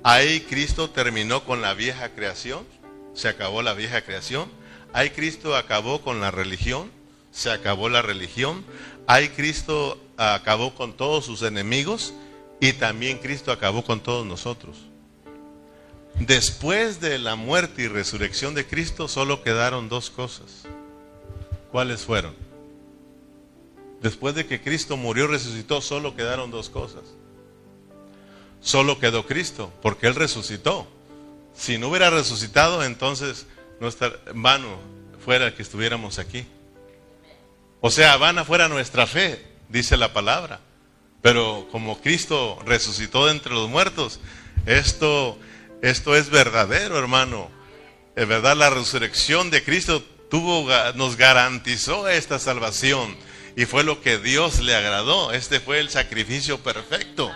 [0.02, 2.66] Ahí Cristo terminó con la vieja creación,
[3.14, 4.50] se acabó la vieja creación.
[4.92, 6.90] Ahí Cristo acabó con la religión,
[7.30, 8.64] se acabó la religión.
[9.06, 12.12] Ahí Cristo acabó con todos sus enemigos
[12.58, 14.78] y también Cristo acabó con todos nosotros.
[16.16, 20.66] Después de la muerte y resurrección de Cristo solo quedaron dos cosas.
[21.70, 22.35] ¿Cuáles fueron?
[24.00, 27.02] Después de que Cristo murió y resucitó, solo quedaron dos cosas.
[28.61, 30.87] Solo quedó Cristo, porque Él resucitó.
[31.54, 33.46] Si no hubiera resucitado, entonces
[33.81, 34.78] no estar, vano
[35.24, 36.46] fuera que estuviéramos aquí.
[37.81, 40.61] O sea, vana fuera nuestra fe, dice la palabra.
[41.22, 44.20] Pero como Cristo resucitó de entre los muertos,
[44.66, 45.38] esto,
[45.83, 47.50] esto es verdadero, hermano.
[48.14, 53.16] Es verdad, la resurrección de Cristo tuvo, nos garantizó esta salvación
[53.56, 55.32] y fue lo que Dios le agradó.
[55.32, 57.30] Este fue el sacrificio perfecto.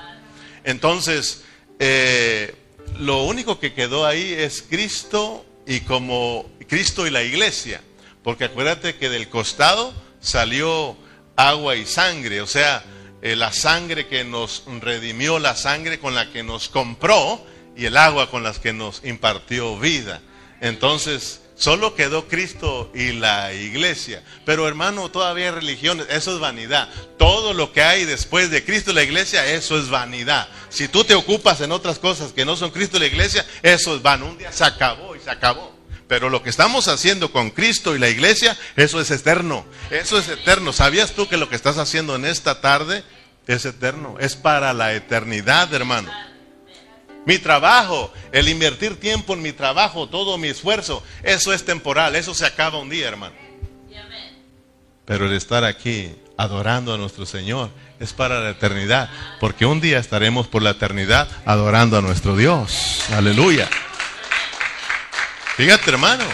[0.65, 1.43] Entonces,
[1.79, 2.55] eh,
[2.99, 7.81] lo único que quedó ahí es Cristo y como Cristo y la iglesia.
[8.23, 10.97] Porque acuérdate que del costado salió
[11.37, 12.85] agua y sangre, o sea,
[13.23, 17.45] eh, la sangre que nos redimió, la sangre con la que nos compró
[17.77, 20.21] y el agua con las que nos impartió vida.
[20.61, 24.25] Entonces, Solo quedó Cristo y la iglesia.
[24.45, 26.89] Pero hermano, todavía hay religiones, eso es vanidad.
[27.19, 30.49] Todo lo que hay después de Cristo y la iglesia, eso es vanidad.
[30.71, 33.95] Si tú te ocupas en otras cosas que no son Cristo y la iglesia, eso
[33.95, 34.25] es van.
[34.25, 35.73] Un día se acabó y se acabó.
[36.09, 39.65] Pero lo que estamos haciendo con Cristo y la iglesia, eso es eterno.
[39.89, 40.73] Eso es eterno.
[40.73, 43.05] ¿Sabías tú que lo que estás haciendo en esta tarde
[43.47, 44.17] es eterno?
[44.19, 46.11] Es para la eternidad, hermano.
[47.25, 52.35] Mi trabajo, el invertir tiempo en mi trabajo, todo mi esfuerzo, eso es temporal, eso
[52.35, 53.35] se acaba un día, hermano.
[55.05, 59.99] Pero el estar aquí adorando a nuestro Señor es para la eternidad, porque un día
[59.99, 63.05] estaremos por la eternidad adorando a nuestro Dios.
[63.13, 63.69] Aleluya.
[65.57, 66.25] Fíjate, hermano,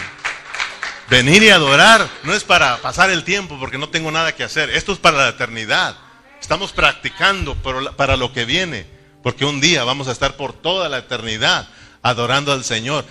[1.09, 4.69] venir y adorar no es para pasar el tiempo porque no tengo nada que hacer,
[4.71, 5.97] esto es para la eternidad.
[6.39, 7.55] Estamos practicando
[7.95, 8.98] para lo que viene.
[9.23, 11.67] Porque un día vamos a estar por toda la eternidad
[12.01, 13.05] adorando al Señor.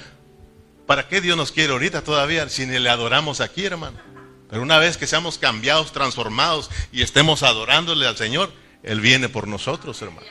[0.87, 3.99] ¿Para qué Dios nos quiere ahorita todavía si ni le adoramos aquí, hermano?
[4.49, 8.51] Pero una vez que seamos cambiados, transformados y estemos adorándole al Señor,
[8.83, 10.27] Él viene por nosotros, hermano.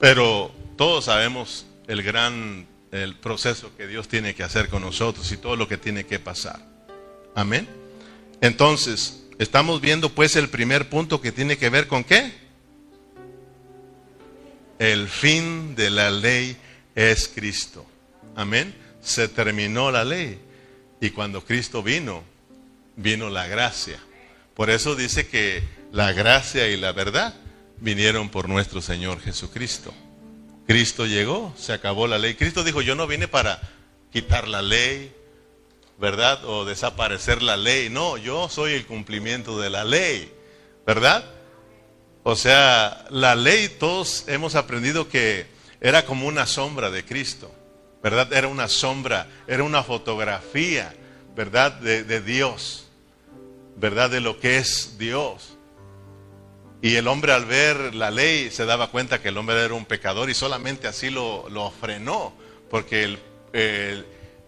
[0.00, 5.36] Pero todos sabemos el gran el proceso que Dios tiene que hacer con nosotros y
[5.36, 6.60] todo lo que tiene que pasar.
[7.34, 7.68] Amén.
[8.40, 12.43] Entonces, estamos viendo pues el primer punto que tiene que ver con qué?
[14.84, 16.58] El fin de la ley
[16.94, 17.86] es Cristo.
[18.36, 18.74] Amén.
[19.00, 20.38] Se terminó la ley.
[21.00, 22.22] Y cuando Cristo vino,
[22.94, 23.98] vino la gracia.
[24.52, 27.34] Por eso dice que la gracia y la verdad
[27.78, 29.94] vinieron por nuestro Señor Jesucristo.
[30.66, 32.34] Cristo llegó, se acabó la ley.
[32.34, 33.62] Cristo dijo, yo no vine para
[34.12, 35.14] quitar la ley,
[35.98, 36.44] ¿verdad?
[36.44, 37.88] O desaparecer la ley.
[37.88, 40.30] No, yo soy el cumplimiento de la ley,
[40.86, 41.24] ¿verdad?
[42.24, 45.46] O sea, la ley todos hemos aprendido que
[45.78, 47.54] era como una sombra de Cristo,
[48.02, 48.32] ¿verdad?
[48.32, 50.94] Era una sombra, era una fotografía,
[51.36, 51.72] ¿verdad?
[51.72, 52.88] De, de Dios,
[53.76, 54.08] ¿verdad?
[54.08, 55.58] De lo que es Dios.
[56.80, 59.84] Y el hombre al ver la ley se daba cuenta que el hombre era un
[59.84, 62.34] pecador y solamente así lo, lo frenó,
[62.70, 63.18] porque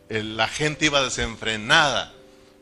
[0.08, 2.14] la gente iba desenfrenada,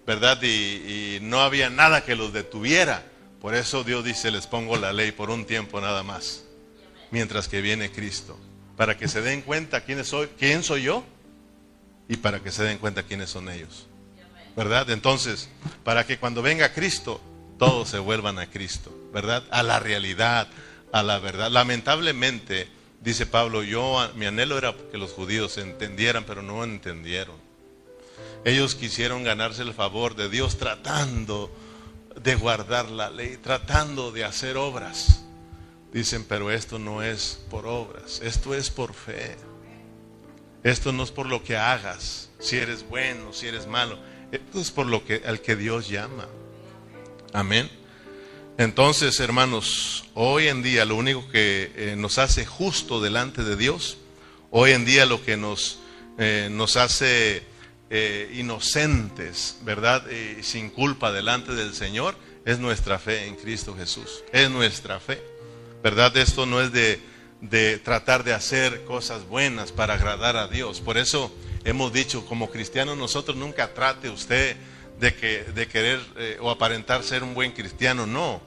[0.06, 0.42] ¿verdad?
[0.42, 3.04] Y, y, no había nada que los detuviera.
[3.44, 6.44] Por eso Dios dice, les pongo la ley por un tiempo nada más,
[7.10, 8.38] mientras que viene Cristo,
[8.74, 11.04] para que se den cuenta quién soy, quién soy yo
[12.08, 13.86] y para que se den cuenta quiénes son ellos.
[14.56, 14.88] ¿Verdad?
[14.88, 15.50] Entonces,
[15.82, 17.20] para que cuando venga Cristo,
[17.58, 19.44] todos se vuelvan a Cristo, ¿verdad?
[19.50, 20.48] A la realidad,
[20.90, 21.50] a la verdad.
[21.50, 22.66] Lamentablemente,
[23.02, 27.36] dice Pablo, yo mi anhelo era que los judíos entendieran, pero no entendieron.
[28.46, 31.54] Ellos quisieron ganarse el favor de Dios tratando
[32.22, 35.24] de guardar la ley, tratando de hacer obras.
[35.92, 39.36] Dicen, pero esto no es por obras, esto es por fe.
[40.64, 43.98] Esto no es por lo que hagas, si eres bueno, si eres malo.
[44.32, 46.26] Esto es por lo que al que Dios llama.
[47.32, 47.70] Amén.
[48.56, 53.98] Entonces, hermanos, hoy en día lo único que eh, nos hace justo delante de Dios,
[54.50, 55.80] hoy en día lo que nos,
[56.18, 57.42] eh, nos hace
[57.96, 60.04] eh, inocentes, ¿verdad?
[60.10, 64.24] Y sin culpa delante del Señor, es nuestra fe en Cristo Jesús.
[64.32, 65.22] Es nuestra fe,
[65.80, 66.16] ¿verdad?
[66.16, 67.00] Esto no es de,
[67.40, 70.80] de tratar de hacer cosas buenas para agradar a Dios.
[70.80, 74.56] Por eso hemos dicho, como cristianos, nosotros nunca trate usted
[74.98, 78.08] de, que, de querer eh, o aparentar ser un buen cristiano.
[78.08, 78.42] No,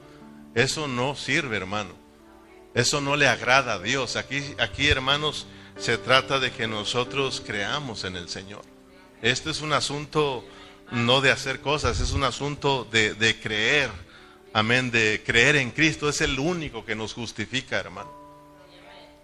[0.55, 1.93] eso no sirve, hermano.
[2.73, 4.17] Eso no le agrada a Dios.
[4.17, 8.63] Aquí, aquí, hermanos, se trata de que nosotros creamos en el Señor.
[9.21, 10.45] Este es un asunto
[10.91, 13.89] no de hacer cosas, es un asunto de, de creer.
[14.53, 16.09] Amén, de creer en Cristo.
[16.09, 18.11] Es el único que nos justifica, hermano.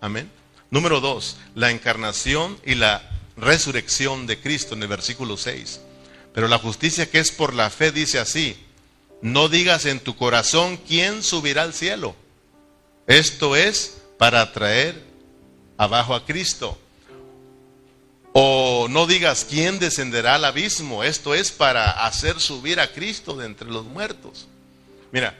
[0.01, 0.29] Amén.
[0.69, 5.79] Número dos, la encarnación y la resurrección de Cristo en el versículo 6.
[6.33, 8.57] Pero la justicia que es por la fe dice así,
[9.21, 12.15] no digas en tu corazón quién subirá al cielo.
[13.07, 15.01] Esto es para traer
[15.77, 16.77] abajo a Cristo.
[18.33, 21.03] O no digas quién descenderá al abismo.
[21.03, 24.47] Esto es para hacer subir a Cristo de entre los muertos.
[25.11, 25.35] Mira,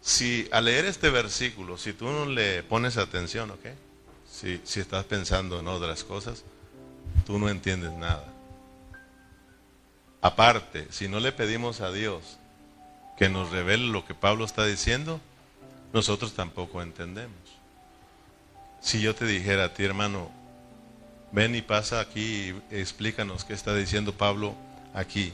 [0.00, 3.66] si al leer este versículo, si tú no le pones atención, ¿ok?
[4.30, 6.44] Si, estás pensando en otras cosas,
[7.26, 8.26] tú no entiendes nada.
[10.20, 12.38] Aparte, si no le pedimos a Dios
[13.16, 15.20] que nos revele lo que Pablo está diciendo,
[15.92, 17.36] nosotros tampoco entendemos.
[18.80, 20.30] Si yo te dijera a ti, hermano,
[21.34, 24.54] ven y pasa aquí y explícanos qué está diciendo Pablo
[24.94, 25.32] aquí.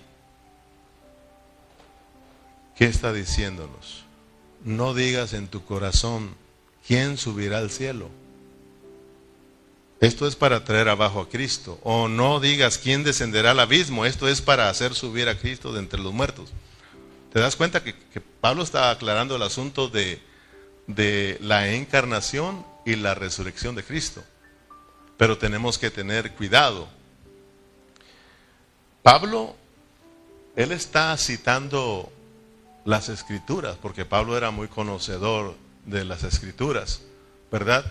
[2.74, 4.04] ¿Qué está diciéndonos?
[4.64, 6.34] No digas en tu corazón,
[6.86, 8.08] ¿quién subirá al cielo?
[10.00, 11.78] Esto es para traer abajo a Cristo.
[11.82, 14.06] O no digas quién descenderá al abismo.
[14.06, 16.50] Esto es para hacer subir a Cristo de entre los muertos.
[17.30, 17.94] ¿Te das cuenta que,
[18.40, 20.18] Pablo está aclarando el asunto de,
[20.86, 24.24] de la encarnación y la resurrección de Cristo?
[25.20, 26.88] Pero tenemos que tener cuidado.
[29.02, 29.54] Pablo,
[30.56, 32.10] él está citando
[32.86, 37.02] las escrituras, porque Pablo era muy conocedor de las escrituras,
[37.52, 37.84] ¿verdad?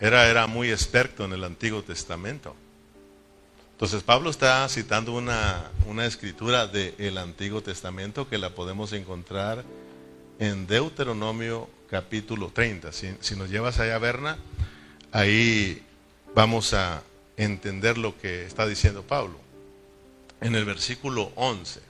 [0.00, 2.56] Era, era muy experto en el Antiguo Testamento.
[3.70, 9.62] Entonces Pablo está citando una, una escritura del Antiguo Testamento que la podemos encontrar
[10.40, 12.90] en Deuteronomio capítulo 30.
[12.90, 14.38] Si, si nos llevas allá a Berna,
[15.12, 15.85] ahí
[16.36, 17.02] vamos a
[17.38, 19.40] entender lo que está diciendo Pablo.
[20.42, 21.80] En el versículo 11,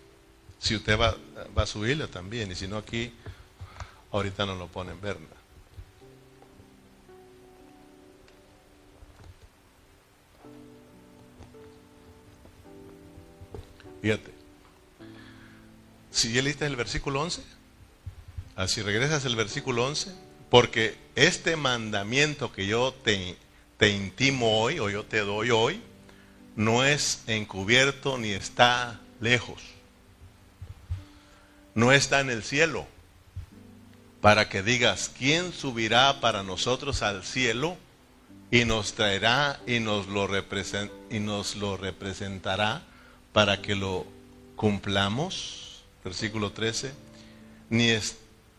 [0.61, 1.17] si usted va,
[1.59, 3.13] va a subirlo también, y si no aquí,
[4.13, 5.27] ahorita no lo pone en Berna.
[14.01, 14.33] Fíjate.
[16.13, 17.43] Si ya leíste el versículo 11,
[18.55, 20.15] así regresas el versículo 11,
[20.51, 23.37] porque este mandamiento que yo te,
[23.79, 25.83] te intimo hoy, o yo te doy hoy,
[26.55, 29.63] no es encubierto ni está lejos.
[31.75, 32.87] No está en el cielo.
[34.21, 37.77] Para que digas, ¿quién subirá para nosotros al cielo
[38.51, 40.29] y nos traerá y nos lo,
[41.11, 42.83] y nos lo representará?
[43.37, 44.07] para que lo
[44.57, 46.95] cumplamos, versículo 13,
[47.69, 47.91] ni,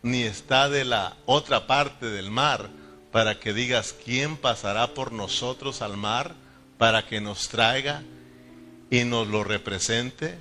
[0.03, 2.69] ni está de la otra parte del mar,
[3.11, 6.35] para que digas, ¿quién pasará por nosotros al mar
[6.77, 8.03] para que nos traiga
[8.89, 10.37] y nos lo represente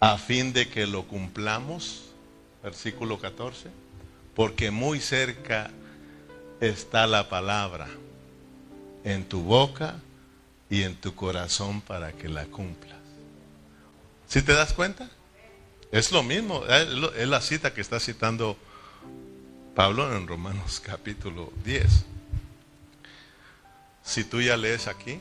[0.00, 2.04] a fin de que lo cumplamos?
[2.62, 3.70] Versículo 14.
[4.34, 5.70] Porque muy cerca
[6.60, 7.88] está la palabra
[9.04, 9.96] en tu boca
[10.68, 12.98] y en tu corazón para que la cumplas.
[14.26, 15.08] ¿Sí te das cuenta?
[15.92, 18.56] Es lo mismo, es la cita que está citando
[19.76, 21.84] Pablo en Romanos capítulo 10.
[24.02, 25.20] Si tú ya lees aquí,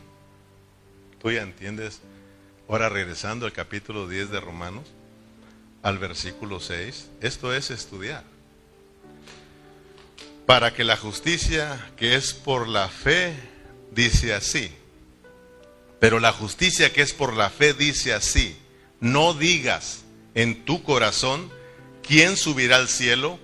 [1.21, 1.99] tú ya entiendes,
[2.69, 4.85] ahora regresando al capítulo 10 de Romanos,
[5.83, 8.23] al versículo 6, esto es estudiar.
[10.45, 13.35] Para que la justicia que es por la fe
[13.91, 14.71] dice así,
[15.99, 18.57] pero la justicia que es por la fe dice así,
[19.01, 21.51] no digas en tu corazón,
[22.01, 23.37] ¿quién subirá al cielo?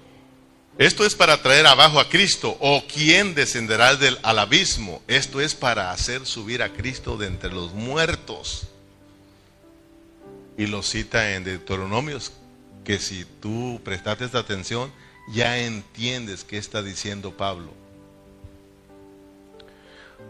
[0.82, 2.58] Esto es para traer abajo a Cristo.
[2.60, 5.04] ¿O quién descenderá del, al abismo?
[5.08, 8.64] Esto es para hacer subir a Cristo de entre los muertos.
[10.58, 12.32] Y lo cita en Deuteronomios,
[12.84, 14.92] que si tú prestaste esta atención,
[15.32, 17.72] ya entiendes qué está diciendo Pablo.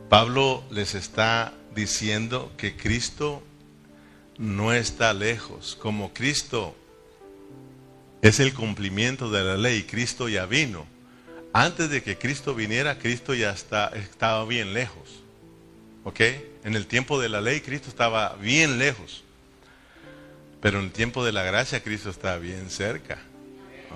[0.10, 3.42] Pablo les está diciendo que Cristo
[4.38, 5.78] no está lejos.
[5.82, 6.76] Como Cristo
[8.22, 10.86] es el cumplimiento de la ley, Cristo ya vino.
[11.54, 15.22] Antes de que Cristo viniera, Cristo ya está, estaba bien lejos.
[16.04, 16.20] ¿Ok?
[16.64, 19.24] En el tiempo de la ley, Cristo estaba bien lejos.
[20.62, 23.18] Pero en el tiempo de la gracia, Cristo está bien cerca.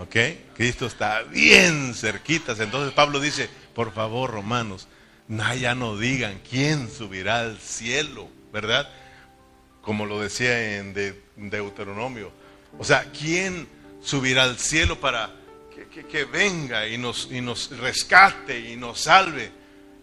[0.01, 0.15] ¿Ok?
[0.55, 2.59] Cristo está bien cerquitas.
[2.59, 4.87] Entonces Pablo dice, por favor, romanos,
[5.59, 8.89] ya no digan quién subirá al cielo, ¿verdad?
[9.81, 10.93] Como lo decía en
[11.35, 12.31] Deuteronomio.
[12.77, 13.67] O sea, ¿quién
[14.05, 15.31] subirá al cielo para
[16.09, 17.29] que, venga y nos,
[17.71, 19.51] rescate y nos salve?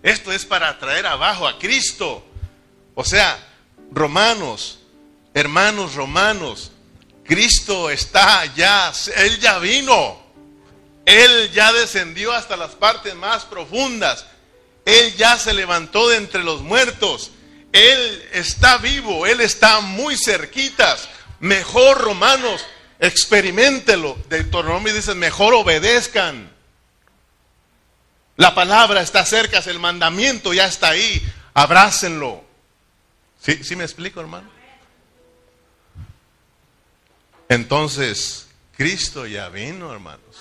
[0.03, 2.27] Esto es para traer abajo a Cristo.
[2.95, 3.39] O sea,
[3.91, 4.81] romanos,
[5.33, 6.73] hermanos romanos,
[7.25, 10.21] Cristo está ya, Él ya vino.
[11.05, 14.27] Él ya descendió hasta las partes más profundas.
[14.85, 17.31] Él ya se levantó de entre los muertos.
[17.73, 21.09] Él está vivo, Él está muy cerquitas.
[21.41, 22.65] Mejor, romanos,
[23.03, 24.17] experimentelo.
[24.29, 26.51] Deuteronomio dice, mejor obedezcan.
[28.37, 31.23] La palabra está cerca, el mandamiento ya está ahí.
[31.53, 32.43] Abrácenlo.
[33.41, 34.49] ¿Sí, ¿Sí me explico, hermano?
[37.49, 38.47] Entonces,
[38.77, 40.37] Cristo ya vino, hermanos.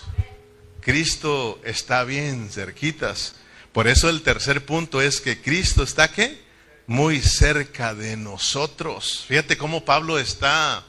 [0.82, 3.36] Cristo está bien cerquitas.
[3.74, 6.41] Por eso el tercer punto es que Cristo está qué?
[6.86, 9.26] Muy cerca de nosotros.
[9.28, 10.84] Fíjate cómo Pablo está,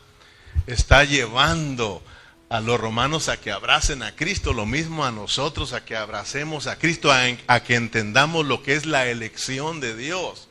[0.67, 2.03] está llevando
[2.49, 6.67] a los romanos a que abracen a Cristo, lo mismo a nosotros, a que abracemos
[6.67, 10.49] a Cristo, a, que entendamos lo que es la elección de Dios.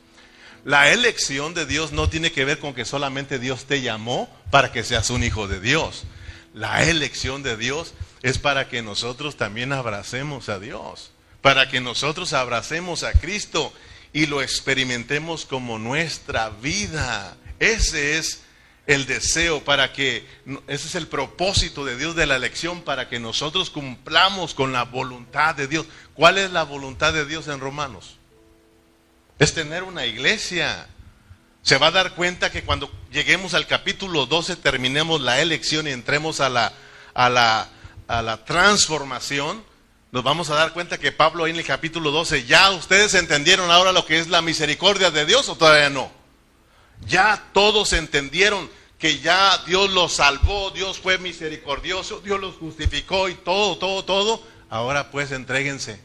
[0.64, 4.72] La elección de Dios no tiene que ver con que solamente Dios te llamó para
[4.72, 6.04] que seas un hijo de Dios.
[6.54, 12.32] La elección de Dios es para que nosotros también abracemos a Dios para que nosotros
[12.32, 13.72] abracemos a Cristo
[14.12, 17.36] y lo experimentemos como nuestra vida.
[17.58, 18.40] Ese es
[18.86, 20.26] el deseo para que,
[20.66, 24.84] ese es el propósito de Dios de la elección, para que nosotros cumplamos con la
[24.84, 25.86] voluntad de Dios.
[26.14, 28.16] ¿Cuál es la voluntad de Dios en Romanos?
[29.38, 30.88] Es tener una iglesia.
[31.62, 35.90] Se va a dar cuenta que cuando lleguemos al capítulo 12, terminemos la elección y
[35.90, 36.72] entremos a la,
[37.14, 37.68] a la,
[38.08, 39.64] a la transformación,
[40.10, 43.70] nos vamos a dar cuenta que Pablo ahí en el capítulo 12, ya ustedes entendieron
[43.70, 46.10] ahora lo que es la misericordia de Dios o todavía no.
[47.06, 53.34] Ya todos entendieron que ya Dios los salvó, Dios fue misericordioso, Dios los justificó y
[53.34, 54.42] todo, todo, todo.
[54.70, 56.00] Ahora pues entréguense.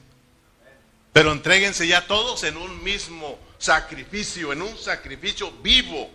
[1.13, 6.09] Pero entréguense ya todos en un mismo sacrificio, en un sacrificio vivo.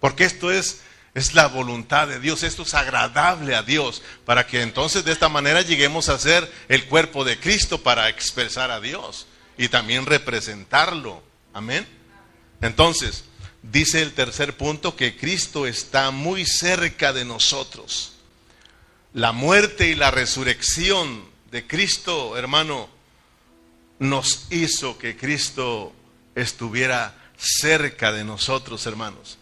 [0.00, 0.82] Porque esto es
[1.14, 5.28] es la voluntad de Dios, esto es agradable a Dios, para que entonces de esta
[5.28, 9.26] manera lleguemos a ser el cuerpo de Cristo para expresar a Dios
[9.58, 11.22] y también representarlo.
[11.52, 11.86] Amén.
[12.60, 13.24] Entonces,
[13.62, 18.14] dice el tercer punto que Cristo está muy cerca de nosotros.
[19.12, 22.88] La muerte y la resurrección de Cristo, hermano,
[23.98, 25.92] nos hizo que Cristo
[26.34, 29.38] estuviera cerca de nosotros, hermanos.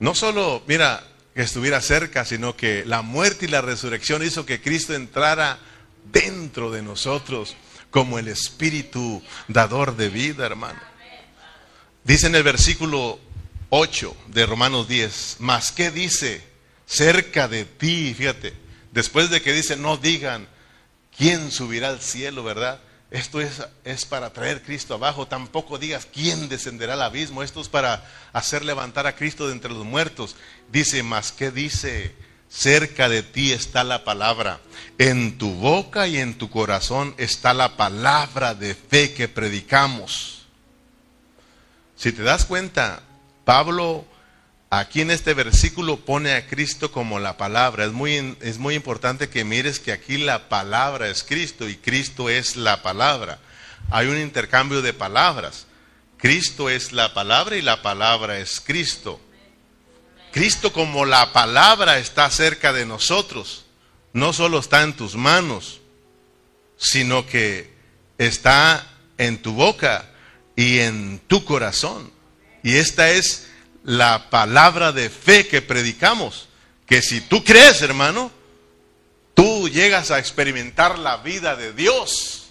[0.00, 1.04] No solo, mira,
[1.34, 5.58] que estuviera cerca, sino que la muerte y la resurrección hizo que Cristo entrara
[6.04, 7.56] dentro de nosotros
[7.90, 10.80] como el Espíritu dador de vida, hermano.
[12.08, 13.20] Dice en el versículo
[13.68, 16.42] 8 de Romanos 10, más qué dice,
[16.86, 18.54] cerca de ti, fíjate,
[18.92, 20.48] después de que dice, no digan,
[21.18, 22.80] ¿quién subirá al cielo, verdad?
[23.10, 25.26] Esto es, es, para traer Cristo abajo.
[25.28, 27.42] Tampoco digas quién descenderá al abismo.
[27.42, 28.02] Esto es para
[28.32, 30.34] hacer levantar a Cristo de entre los muertos.
[30.72, 32.14] Dice, más que dice,
[32.48, 34.60] cerca de ti está la palabra.
[34.96, 40.37] En tu boca y en tu corazón está la palabra de fe que predicamos.
[41.98, 43.02] Si te das cuenta,
[43.44, 44.06] Pablo
[44.70, 47.84] aquí en este versículo pone a Cristo como la palabra.
[47.84, 52.30] Es muy, es muy importante que mires que aquí la palabra es Cristo y Cristo
[52.30, 53.40] es la palabra.
[53.90, 55.66] Hay un intercambio de palabras.
[56.18, 59.20] Cristo es la palabra y la palabra es Cristo.
[60.30, 63.64] Cristo como la palabra está cerca de nosotros.
[64.12, 65.80] No solo está en tus manos,
[66.76, 67.72] sino que
[68.18, 68.86] está
[69.16, 70.08] en tu boca
[70.58, 72.10] y en tu corazón.
[72.64, 73.46] Y esta es
[73.84, 76.48] la palabra de fe que predicamos.
[76.84, 78.32] Que si tú crees, hermano,
[79.34, 82.50] tú llegas a experimentar la vida de Dios.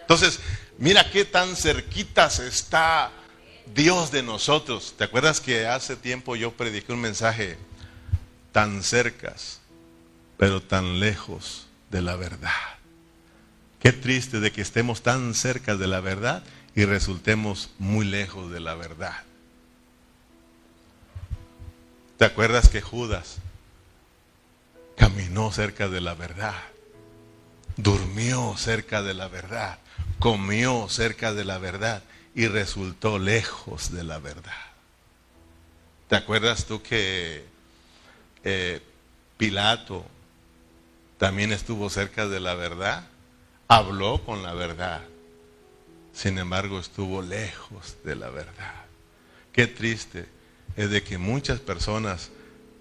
[0.00, 0.40] Entonces,
[0.78, 3.12] mira qué tan cerquitas está
[3.72, 4.94] Dios de nosotros.
[4.98, 7.56] ¿Te acuerdas que hace tiempo yo prediqué un mensaje
[8.50, 9.60] tan cercas,
[10.38, 12.50] pero tan lejos de la verdad?
[13.78, 16.42] Qué triste de que estemos tan cerca de la verdad
[16.78, 19.24] y resultemos muy lejos de la verdad.
[22.16, 23.38] ¿Te acuerdas que Judas
[24.96, 26.54] caminó cerca de la verdad?
[27.76, 29.80] Durmió cerca de la verdad,
[30.20, 32.04] comió cerca de la verdad
[32.36, 34.52] y resultó lejos de la verdad.
[36.08, 37.44] ¿Te acuerdas tú que
[38.44, 38.80] eh,
[39.36, 40.06] Pilato
[41.18, 43.08] también estuvo cerca de la verdad?
[43.66, 45.02] Habló con la verdad.
[46.18, 48.74] Sin embargo, estuvo lejos de la verdad.
[49.52, 50.26] Qué triste
[50.74, 52.30] es de que muchas personas,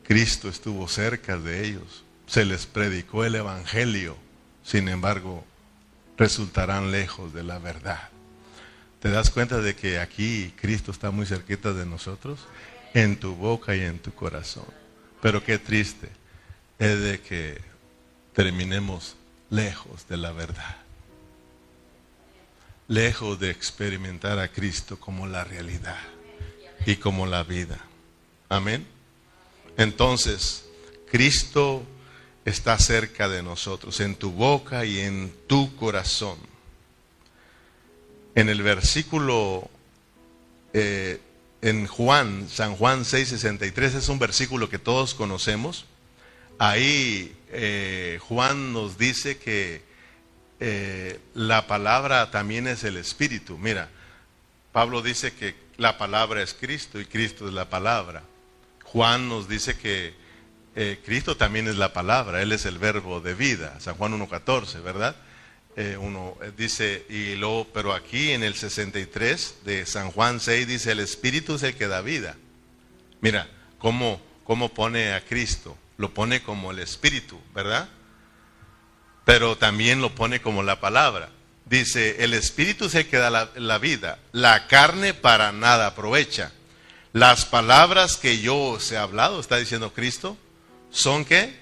[0.03, 4.17] Cristo estuvo cerca de ellos, se les predicó el Evangelio,
[4.63, 5.45] sin embargo,
[6.17, 8.09] resultarán lejos de la verdad.
[9.01, 12.39] ¿Te das cuenta de que aquí Cristo está muy cerquita de nosotros?
[12.95, 14.65] En tu boca y en tu corazón.
[15.21, 16.09] Pero qué triste
[16.79, 17.61] es de que
[18.33, 19.15] terminemos
[19.51, 20.86] lejos de la verdad.
[22.87, 25.99] Lejos de experimentar a Cristo como la realidad
[26.85, 27.79] y como la vida.
[28.47, 28.87] Amén.
[29.75, 30.65] Entonces,
[31.11, 31.83] Cristo
[32.45, 36.37] está cerca de nosotros, en tu boca y en tu corazón.
[38.35, 39.69] En el versículo,
[40.71, 41.19] eh,
[41.61, 45.85] en Juan, San Juan 6:63, es un versículo que todos conocemos.
[46.57, 49.86] Ahí eh, Juan nos dice que
[50.59, 53.57] eh, la palabra también es el Espíritu.
[53.57, 53.89] Mira,
[54.71, 58.23] Pablo dice que la palabra es Cristo y Cristo es la palabra.
[58.83, 60.13] Juan nos dice que
[60.75, 64.81] eh, Cristo también es la palabra, Él es el verbo de vida, San Juan 1.14,
[64.81, 65.15] ¿verdad?
[65.75, 70.91] Eh, uno dice, y luego, pero aquí en el 63 de San Juan 6 dice,
[70.91, 72.35] el Espíritu es el que da vida.
[73.21, 73.47] Mira,
[73.77, 75.77] ¿cómo, cómo pone a Cristo?
[75.97, 77.89] Lo pone como el Espíritu, ¿verdad?
[79.27, 81.31] Pero también lo pone como la palabra.
[81.65, 86.53] Dice, el Espíritu es el que da la, la vida, la carne para nada aprovecha.
[87.11, 90.37] Las palabras que yo os he hablado, está diciendo Cristo,
[90.91, 91.59] son qué?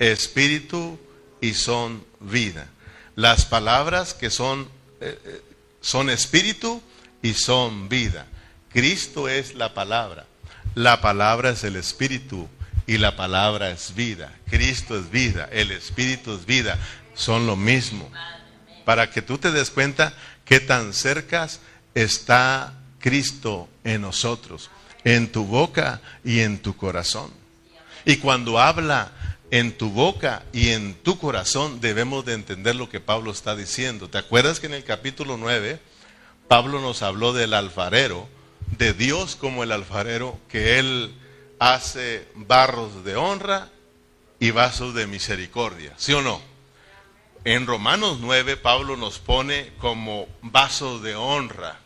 [0.00, 0.98] Espíritu
[1.40, 2.66] y son vida.
[3.14, 4.68] Las palabras que son,
[5.00, 5.42] eh, eh,
[5.80, 6.82] son espíritu
[7.22, 8.26] y son vida.
[8.72, 10.26] Cristo es la palabra.
[10.74, 12.48] La palabra es el espíritu
[12.86, 14.32] y la palabra es vida.
[14.50, 16.78] Cristo es vida, el espíritu es vida.
[17.14, 18.10] Son lo mismo.
[18.84, 21.48] Para que tú te des cuenta qué tan cerca
[21.94, 24.70] está Cristo en nosotros
[25.04, 27.30] en tu boca y en tu corazón.
[28.04, 29.12] Y cuando habla
[29.50, 34.08] en tu boca y en tu corazón, debemos de entender lo que Pablo está diciendo.
[34.08, 35.78] ¿Te acuerdas que en el capítulo 9
[36.48, 38.28] Pablo nos habló del alfarero,
[38.76, 41.14] de Dios como el alfarero, que él
[41.58, 43.70] hace barros de honra
[44.40, 46.42] y vasos de misericordia, ¿sí o no?
[47.44, 51.78] En Romanos 9 Pablo nos pone como vasos de honra,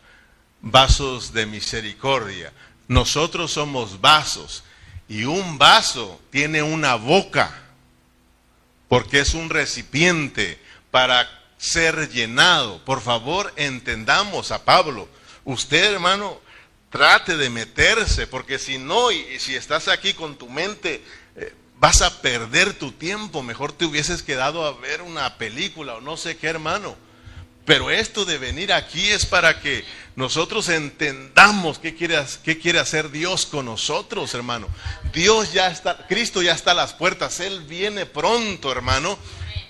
[0.61, 2.53] vasos de misericordia.
[2.87, 4.63] Nosotros somos vasos
[5.09, 7.53] y un vaso tiene una boca
[8.87, 10.59] porque es un recipiente
[10.91, 12.83] para ser llenado.
[12.85, 15.09] Por favor, entendamos a Pablo.
[15.43, 16.39] Usted, hermano,
[16.89, 21.03] trate de meterse, porque si no, y, si estás aquí con tu mente,
[21.79, 23.41] vas a perder tu tiempo.
[23.43, 26.95] Mejor te hubieses quedado a ver una película o no sé qué, hermano.
[27.65, 33.11] Pero esto de venir aquí es para que nosotros entendamos qué quiere, qué quiere hacer
[33.11, 34.67] Dios con nosotros, hermano.
[35.13, 39.19] Dios ya está, Cristo ya está a las puertas, Él viene pronto, hermano.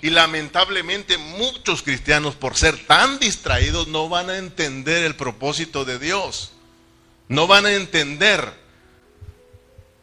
[0.02, 5.98] Y lamentablemente muchos cristianos, por ser tan distraídos, no van a entender el propósito de
[5.98, 6.52] Dios.
[7.28, 8.50] No van a entender.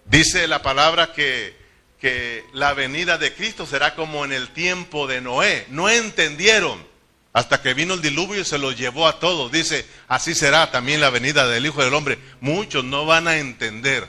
[0.05, 1.56] Dice la palabra que,
[1.99, 5.65] que la venida de Cristo será como en el tiempo de Noé.
[5.69, 6.85] No entendieron
[7.33, 9.51] hasta que vino el diluvio y se lo llevó a todos.
[9.51, 12.19] Dice, así será también la venida del Hijo del Hombre.
[12.39, 14.07] Muchos no van a entender.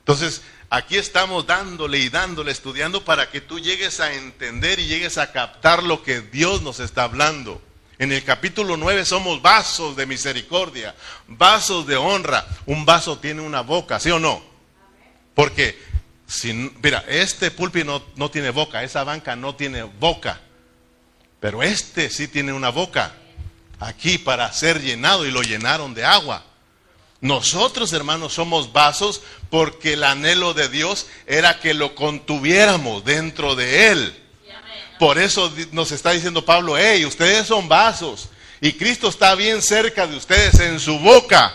[0.00, 5.18] Entonces, aquí estamos dándole y dándole, estudiando para que tú llegues a entender y llegues
[5.18, 7.62] a captar lo que Dios nos está hablando.
[7.98, 10.94] En el capítulo 9 somos vasos de misericordia,
[11.28, 12.46] vasos de honra.
[12.66, 14.42] Un vaso tiene una boca, ¿sí o no?
[15.34, 15.78] Porque,
[16.82, 20.40] mira, este pulpi no, no tiene boca, esa banca no tiene boca.
[21.40, 23.14] Pero este sí tiene una boca
[23.78, 26.44] aquí para ser llenado y lo llenaron de agua.
[27.20, 33.88] Nosotros, hermanos, somos vasos porque el anhelo de Dios era que lo contuviéramos dentro de
[33.88, 34.16] Él.
[34.98, 38.28] Por eso nos está diciendo Pablo, hey, ustedes son vasos
[38.60, 41.54] y Cristo está bien cerca de ustedes en su boca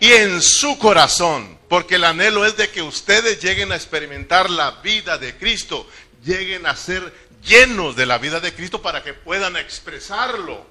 [0.00, 4.70] y en su corazón, porque el anhelo es de que ustedes lleguen a experimentar la
[4.82, 5.88] vida de Cristo,
[6.24, 7.12] lleguen a ser
[7.42, 10.66] llenos de la vida de Cristo para que puedan expresarlo.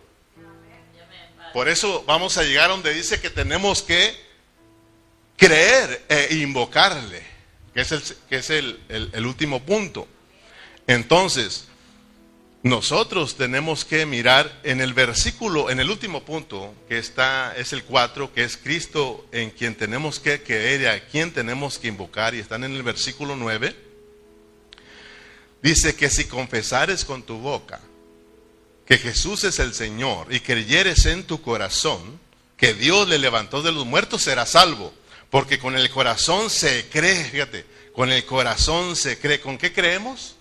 [1.54, 4.16] Por eso vamos a llegar donde dice que tenemos que
[5.38, 7.24] creer e invocarle,
[7.74, 10.08] que es el, que es el, el último punto.
[10.88, 11.68] Entonces,
[12.64, 17.84] nosotros tenemos que mirar en el versículo, en el último punto, que está, es el
[17.84, 22.34] 4, que es Cristo en quien tenemos que creer y a quien tenemos que invocar,
[22.34, 23.76] y están en el versículo 9.
[25.62, 27.82] Dice que si confesares con tu boca
[28.86, 32.20] que Jesús es el Señor y creyeres en tu corazón
[32.56, 34.94] que Dios le levantó de los muertos, serás salvo.
[35.30, 39.42] Porque con el corazón se cree, fíjate, con el corazón se cree.
[39.42, 40.36] ¿Con qué creemos?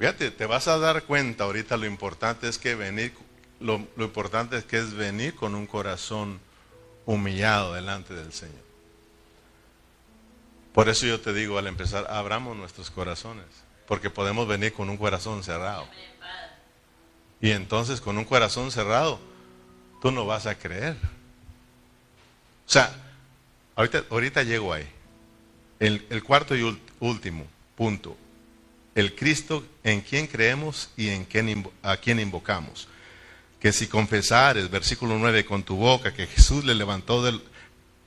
[0.00, 3.12] Fíjate, te vas a dar cuenta ahorita lo importante es que venir,
[3.60, 6.40] lo, importante es que es venir con un corazón
[7.04, 8.64] humillado delante del Señor.
[10.72, 13.44] Por eso yo te digo al empezar, abramos nuestros corazones,
[13.86, 15.86] porque podemos venir con un corazón cerrado.
[17.42, 19.20] Y entonces con un corazón cerrado,
[20.00, 20.96] tú no vas a creer.
[22.66, 22.90] O sea,
[23.76, 24.88] ahorita, ahorita llego ahí.
[25.78, 27.46] El cuarto y último
[27.76, 28.16] punto.
[28.94, 32.88] El Cristo en quien creemos y en quien, a quien invocamos.
[33.60, 37.42] Que si confesares, versículo 9, con tu boca que Jesús le levantó del,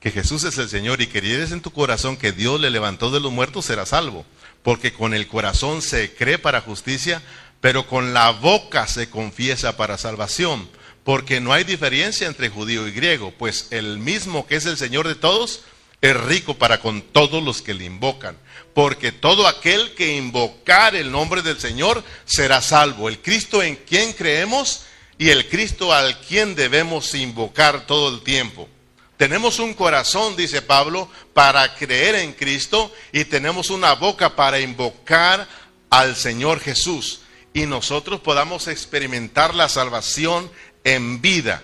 [0.04, 3.20] que Jesús es el Señor y creyeres en tu corazón que Dios le levantó de
[3.20, 4.26] los muertos, serás salvo.
[4.62, 7.22] Porque con el corazón se cree para justicia,
[7.62, 10.68] pero con la boca se confiesa para salvación.
[11.04, 15.08] Porque no hay diferencia entre judío y griego, pues el mismo que es el Señor
[15.08, 15.62] de todos
[16.04, 18.36] es rico para con todos los que le invocan.
[18.74, 23.08] Porque todo aquel que invocar el nombre del Señor será salvo.
[23.08, 24.82] El Cristo en quien creemos
[25.16, 28.68] y el Cristo al quien debemos invocar todo el tiempo.
[29.16, 35.48] Tenemos un corazón, dice Pablo, para creer en Cristo y tenemos una boca para invocar
[35.88, 37.20] al Señor Jesús
[37.54, 40.50] y nosotros podamos experimentar la salvación
[40.82, 41.62] en vida.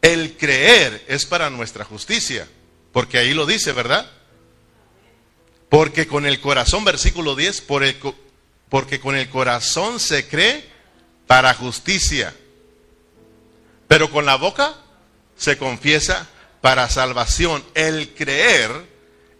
[0.00, 2.46] El creer es para nuestra justicia,
[2.92, 4.10] porque ahí lo dice, ¿verdad?
[5.68, 7.96] Porque con el corazón, versículo 10, por el,
[8.68, 10.64] porque con el corazón se cree
[11.26, 12.34] para justicia,
[13.88, 14.74] pero con la boca
[15.36, 16.28] se confiesa
[16.60, 17.64] para salvación.
[17.74, 18.70] El creer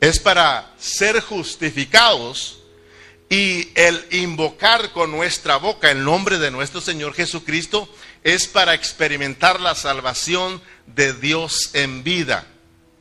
[0.00, 2.58] es para ser justificados
[3.28, 7.88] y el invocar con nuestra boca el nombre de nuestro Señor Jesucristo
[8.22, 12.46] es para experimentar la salvación de Dios en vida.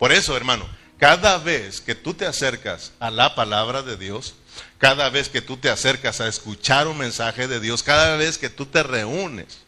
[0.01, 4.33] Por eso, hermano, cada vez que tú te acercas a la palabra de Dios,
[4.79, 8.49] cada vez que tú te acercas a escuchar un mensaje de Dios, cada vez que
[8.49, 9.59] tú te reúnes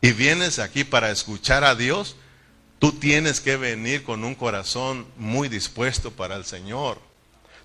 [0.00, 2.16] y vienes aquí para escuchar a Dios,
[2.78, 7.00] Tú tienes que venir con un corazón muy dispuesto para el Señor.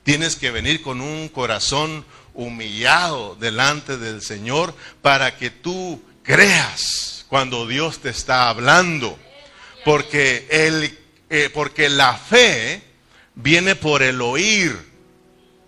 [0.03, 7.67] Tienes que venir con un corazón humillado delante del Señor para que tú creas cuando
[7.67, 9.19] Dios te está hablando.
[9.83, 10.97] Porque, el,
[11.33, 12.83] eh, porque la fe
[13.35, 14.77] viene por el oír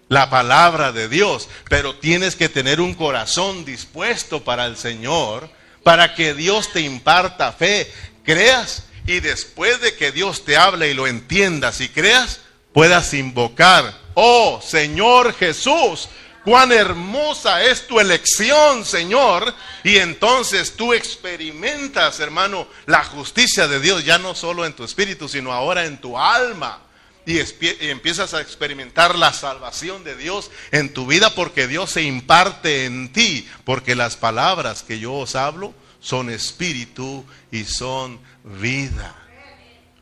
[0.09, 5.49] la palabra de Dios, pero tienes que tener un corazón dispuesto para el Señor,
[5.81, 7.89] para que Dios te imparta fe.
[8.25, 12.41] Creas y después de que Dios te hable y lo entiendas y creas,
[12.73, 16.09] puedas invocar, oh Señor Jesús,
[16.43, 19.53] Cuán hermosa es tu elección, Señor.
[19.83, 25.29] Y entonces tú experimentas, hermano, la justicia de Dios, ya no solo en tu espíritu,
[25.29, 26.79] sino ahora en tu alma.
[27.25, 27.39] Y,
[27.87, 33.13] empiezas a experimentar la salvación de Dios en tu vida porque Dios se imparte en
[33.13, 39.15] ti, porque las palabras que yo os hablo son espíritu y son vida.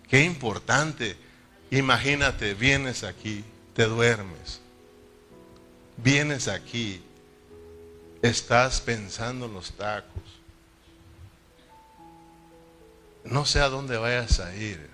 [0.10, 1.16] Qué importante.
[1.70, 3.44] Imagínate, vienes aquí,
[3.76, 4.61] te duermes
[6.04, 7.02] vienes aquí,
[8.22, 10.22] estás pensando en los tacos.
[13.24, 14.90] No sé a dónde vayas a ir.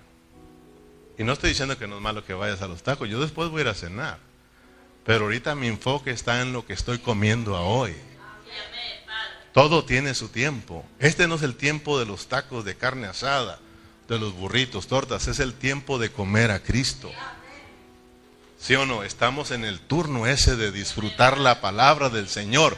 [1.18, 3.10] Y no estoy diciendo que no es malo que vayas a los tacos.
[3.10, 4.20] Yo después voy a ir a cenar.
[5.06, 7.96] Pero ahorita mi enfoque está en lo que estoy comiendo hoy.
[9.54, 10.86] Todo tiene su tiempo.
[11.00, 13.60] Este no es el tiempo de los tacos de carne asada,
[14.08, 15.28] de los burritos, tortas.
[15.28, 17.10] Es el tiempo de comer a Cristo.
[18.60, 19.04] ¿Sí o no?
[19.04, 22.76] Estamos en el turno ese de disfrutar la palabra del Señor.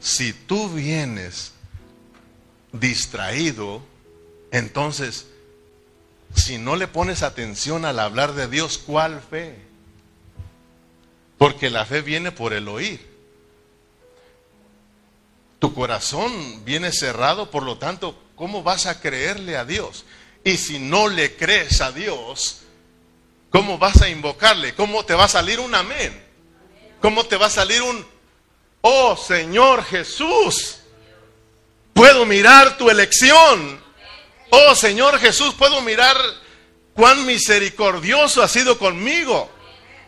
[0.00, 1.52] Si tú vienes
[2.72, 3.82] distraído,
[4.50, 5.26] entonces,
[6.34, 9.56] si no le pones atención al hablar de Dios, ¿cuál fe?
[11.38, 13.12] Porque la fe viene por el oír.
[15.60, 20.04] Tu corazón viene cerrado, por lo tanto, ¿cómo vas a creerle a Dios?
[20.42, 22.61] Y si no le crees a Dios,
[23.52, 24.74] ¿Cómo vas a invocarle?
[24.74, 26.20] ¿Cómo te va a salir un amén?
[27.00, 28.04] ¿Cómo te va a salir un,
[28.80, 30.78] oh Señor Jesús?
[31.92, 33.82] Puedo mirar tu elección.
[34.48, 36.16] Oh Señor Jesús, puedo mirar
[36.94, 39.50] cuán misericordioso ha sido conmigo.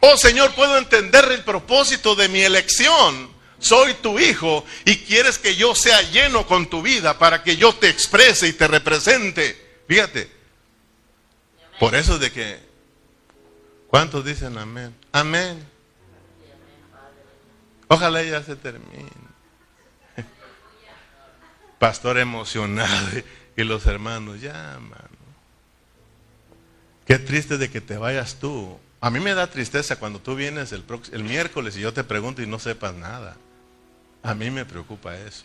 [0.01, 3.31] Oh Señor, puedo entender el propósito de mi elección.
[3.59, 7.75] Soy tu hijo y quieres que yo sea lleno con tu vida para que yo
[7.75, 9.83] te exprese y te represente.
[9.87, 10.31] Fíjate.
[11.79, 12.64] Por eso de que
[13.95, 14.93] ¿Cuántos dicen amén?
[15.13, 15.65] Amén.
[17.87, 19.09] Ojalá ya se termine.
[21.79, 23.09] Pastor emocionado
[23.57, 25.17] y los hermanos, ya, mano.
[27.07, 28.81] Qué triste de que te vayas tú.
[29.01, 30.83] A mí me da tristeza cuando tú vienes el,
[31.13, 33.37] el miércoles y yo te pregunto y no sepas nada.
[34.25, 35.45] A mí me preocupa eso.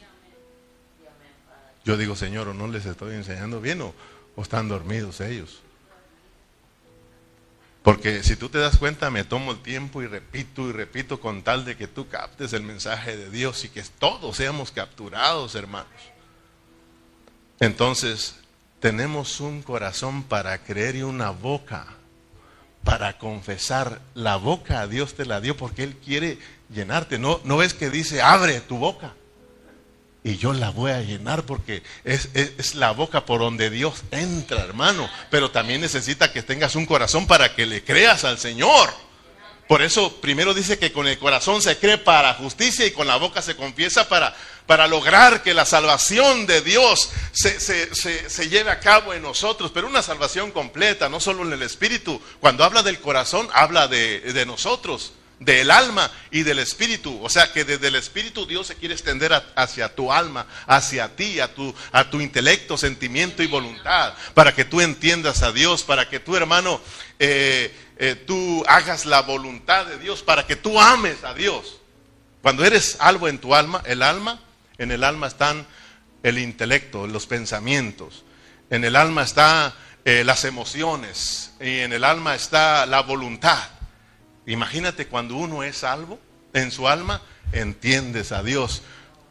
[1.85, 3.93] Yo digo, Señor, o no les estoy enseñando bien o
[4.41, 5.61] están dormidos ellos.
[7.83, 11.43] Porque si tú te das cuenta, me tomo el tiempo y repito y repito con
[11.43, 15.87] tal de que tú captes el mensaje de Dios y que todos seamos capturados, hermanos.
[17.59, 18.35] Entonces,
[18.79, 21.87] tenemos un corazón para creer y una boca
[22.83, 24.01] para confesar.
[24.13, 26.37] La boca a Dios te la dio porque Él quiere
[26.69, 27.17] llenarte.
[27.17, 29.13] No, no ves que dice, abre tu boca
[30.23, 35.09] y yo la voy a llenar porque es, la boca por donde Dios entra, hermano.
[35.29, 38.89] Pero también necesita que tengas un corazón para que le creas al Señor.
[39.67, 43.17] Por eso primero dice que con el corazón se cree para justicia y con la
[43.17, 48.79] boca se confiesa para, para lograr que la salvación de Dios se, se, lleve a
[48.79, 52.19] cabo en nosotros, pero una salvación completa, no solo en el espíritu.
[52.39, 57.21] Cuando habla del corazón, habla de, de nosotros del alma y del espíritu.
[57.23, 61.39] O sea que desde el espíritu Dios se quiere extender hacia tu alma, hacia ti,
[61.39, 66.09] a tu, a tu intelecto, sentimiento y voluntad, para que tú entiendas a Dios, para
[66.09, 66.81] que tu hermano,
[67.17, 71.77] eh, eh, tú hagas la voluntad de Dios, para que tú ames a Dios.
[72.41, 74.41] Cuando eres algo en tu alma, el alma,
[74.77, 75.65] en el alma están
[76.23, 78.23] el intelecto, los pensamientos,
[78.69, 79.73] en el alma están
[80.05, 83.78] eh, las emociones y en el alma está la voluntad.
[84.49, 86.19] Imagínate cuando uno es salvo
[86.53, 87.21] en su alma,
[87.51, 88.81] entiendes a Dios.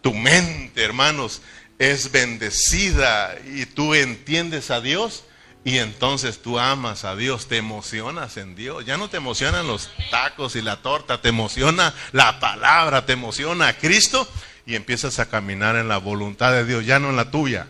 [0.01, 1.43] Tu mente, hermanos,
[1.79, 5.25] es bendecida y tú entiendes a Dios
[5.65, 8.87] y entonces tú amas a Dios, te emocionas en Dios.
[8.87, 13.77] Ya no te emocionan los tacos y la torta, te emociona la palabra, te emociona
[13.77, 14.29] Cristo
[14.67, 17.67] y empiezas a caminar en la voluntad de Dios, ya no en la tuya,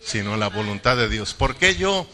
[0.00, 1.32] sino en la voluntad de Dios.
[1.32, 2.08] ¿Por qué yo,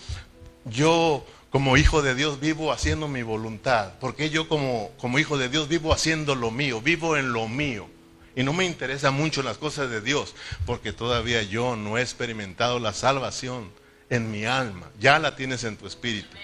[0.66, 3.92] yo como hijo de Dios vivo haciendo mi voluntad?
[4.00, 6.80] porque yo como, como hijo de Dios vivo haciendo lo mío?
[6.80, 7.88] Vivo en lo mío.
[8.34, 10.34] Y no me interesa mucho las cosas de Dios,
[10.64, 13.70] porque todavía yo no he experimentado la salvación
[14.08, 14.90] en mi alma.
[14.98, 16.34] Ya la tienes en tu espíritu.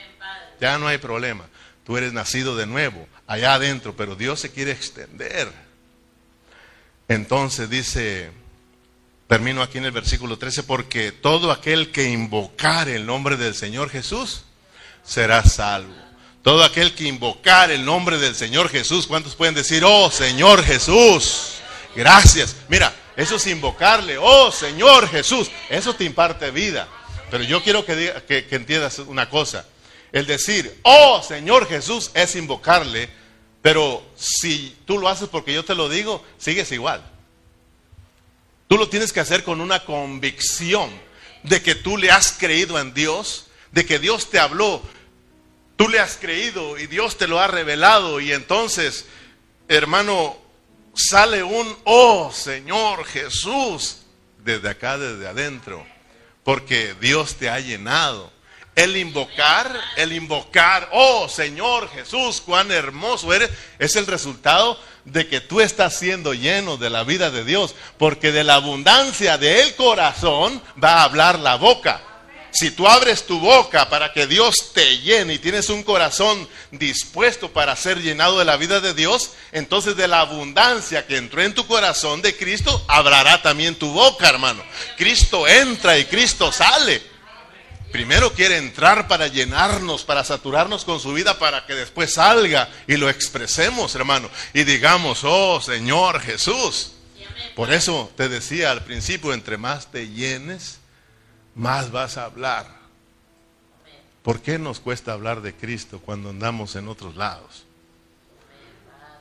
[0.60, 1.46] Ya no hay problema.
[1.84, 5.50] Tú eres nacido de nuevo, allá adentro, pero Dios se quiere extender.
[7.08, 8.30] Entonces dice,
[9.26, 13.88] termino aquí en el versículo 13, porque todo aquel que invocar el nombre del Señor
[13.88, 14.44] Jesús,
[15.02, 15.94] será salvo.
[16.42, 21.54] Todo aquel que invocar el nombre del Señor Jesús, ¿cuántos pueden decir, oh Señor Jesús?
[21.94, 22.56] Gracias.
[22.68, 25.50] Mira, eso es invocarle, oh Señor Jesús.
[25.68, 26.88] Eso te imparte vida.
[27.30, 29.66] Pero yo quiero que, que entiendas una cosa.
[30.12, 33.10] El decir, oh Señor Jesús, es invocarle
[33.60, 37.02] Pero si tú lo haces porque yo te lo digo, sigues igual.
[38.68, 40.90] Tú lo tienes que hacer con una convicción
[41.42, 44.82] de que tú le has creído en Dios, de que Dios te habló,
[45.76, 49.06] tú le has creído y Dios te lo ha revelado y entonces,
[49.68, 50.36] hermano,
[50.94, 53.98] sale un, oh Señor Jesús,
[54.38, 55.86] desde acá, desde adentro,
[56.42, 58.32] porque Dios te ha llenado.
[58.74, 65.40] El invocar, el invocar, oh Señor Jesús, cuán hermoso eres, es el resultado de que
[65.40, 70.62] tú estás siendo lleno de la vida de Dios, porque de la abundancia del corazón
[70.82, 72.02] va a hablar la boca.
[72.58, 77.52] Si tú abres tu boca para que Dios te llene y tienes un corazón dispuesto
[77.52, 81.54] para ser llenado de la vida de Dios, entonces de la abundancia que entró en
[81.54, 84.60] tu corazón de Cristo, hablará también tu boca, hermano.
[84.96, 87.00] Cristo entra y Cristo sale.
[87.92, 92.96] Primero quiere entrar para llenarnos, para saturarnos con su vida, para que después salga y
[92.96, 94.28] lo expresemos, hermano.
[94.52, 96.90] Y digamos, oh Señor Jesús.
[97.54, 100.77] Por eso te decía al principio, entre más te llenes,
[101.58, 102.66] más vas a hablar.
[104.22, 107.64] ¿Por qué nos cuesta hablar de Cristo cuando andamos en otros lados?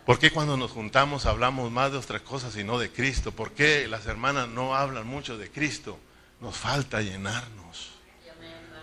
[0.05, 3.31] ¿Por qué cuando nos juntamos hablamos más de otras cosas y no de Cristo?
[3.31, 5.99] ¿Por qué las hermanas no hablan mucho de Cristo?
[6.39, 7.89] Nos falta llenarnos.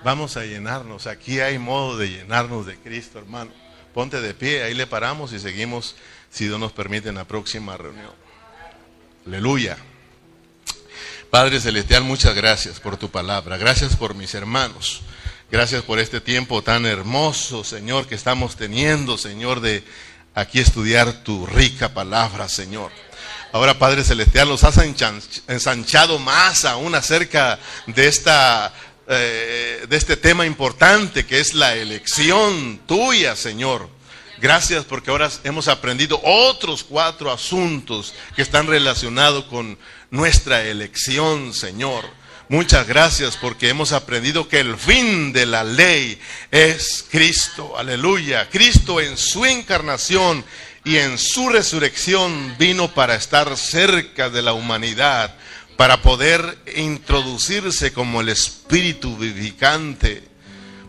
[0.02, 1.06] Vamos a llenarnos.
[1.06, 3.52] Aquí hay modo de llenarnos de Cristo, hermano.
[3.94, 5.94] Ponte de pie, ahí le paramos y seguimos,
[6.28, 8.12] si Dios nos permite, en la próxima reunión.
[9.24, 9.78] Aleluya.
[11.30, 13.56] Padre Celestial, muchas gracias por tu palabra.
[13.56, 15.02] Gracias por mis hermanos.
[15.50, 19.84] Gracias por este tiempo tan hermoso, Señor, que estamos teniendo, Señor, de
[20.34, 22.90] aquí estudiar tu rica palabra, Señor.
[23.52, 28.72] Ahora, Padre Celestial, los has ensanchado más aún acerca de esta
[29.06, 33.88] eh, de este tema importante que es la elección tuya, Señor.
[34.40, 39.78] Gracias porque ahora hemos aprendido otros cuatro asuntos que están relacionados con
[40.10, 42.04] nuestra elección, Señor.
[42.48, 47.76] Muchas gracias porque hemos aprendido que el fin de la ley es Cristo.
[47.78, 48.48] Aleluya.
[48.50, 50.44] Cristo en su encarnación
[50.84, 55.34] y en su resurrección vino para estar cerca de la humanidad
[55.76, 60.22] para poder introducirse como el espíritu vivificante.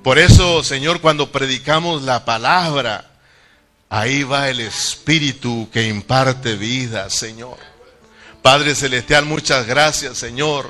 [0.04, 3.12] Por eso, Señor, cuando predicamos la palabra,
[3.90, 7.58] ahí va el espíritu que imparte vida, Señor.
[8.46, 10.70] Padre Celestial, muchas gracias, Señor,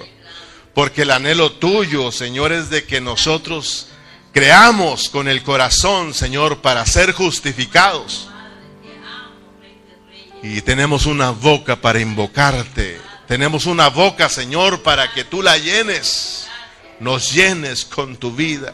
[0.74, 3.88] porque el anhelo tuyo, Señor, es de que nosotros
[4.32, 8.30] creamos con el corazón, Señor, para ser justificados.
[10.42, 16.48] Y tenemos una boca para invocarte tenemos una boca, Señor, para que tú la llenes,
[17.02, 18.74] nos llenes con tu vida.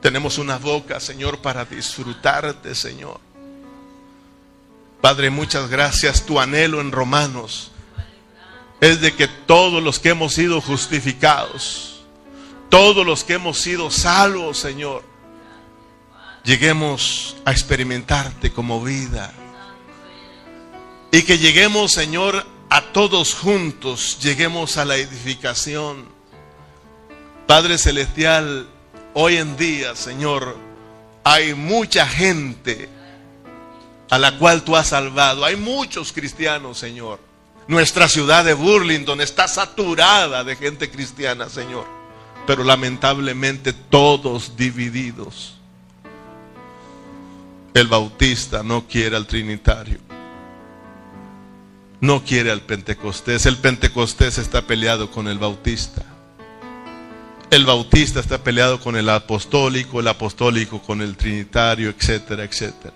[0.00, 3.29] Tenemos una boca, Señor, para disfrutarte, Señor.
[5.00, 6.26] Padre, muchas gracias.
[6.26, 7.70] Tu anhelo en Romanos
[8.80, 12.02] es de que todos los que hemos sido justificados,
[12.68, 15.02] todos los que hemos sido salvos, Señor,
[16.44, 19.32] lleguemos a experimentarte como vida
[21.12, 26.08] y que lleguemos, Señor, a todos juntos, lleguemos a la edificación.
[27.46, 28.68] Padre Celestial,
[29.14, 30.56] hoy en día, Señor,
[31.24, 32.88] hay mucha gente
[34.10, 35.44] a la cual tú has salvado.
[35.44, 37.20] Hay muchos cristianos, Señor.
[37.68, 41.86] Nuestra ciudad de Burlington está saturada de gente cristiana, Señor.
[42.46, 45.54] Pero lamentablemente todos divididos.
[47.72, 50.00] El bautista no quiere al trinitario
[52.00, 53.46] no quiere al Pentecostés.
[53.46, 56.02] El Pentecostés está peleado con el Bautista.
[57.50, 62.94] El Bautista está peleado con el apostólico, el apostólico con el trinitario, etcétera, etcétera.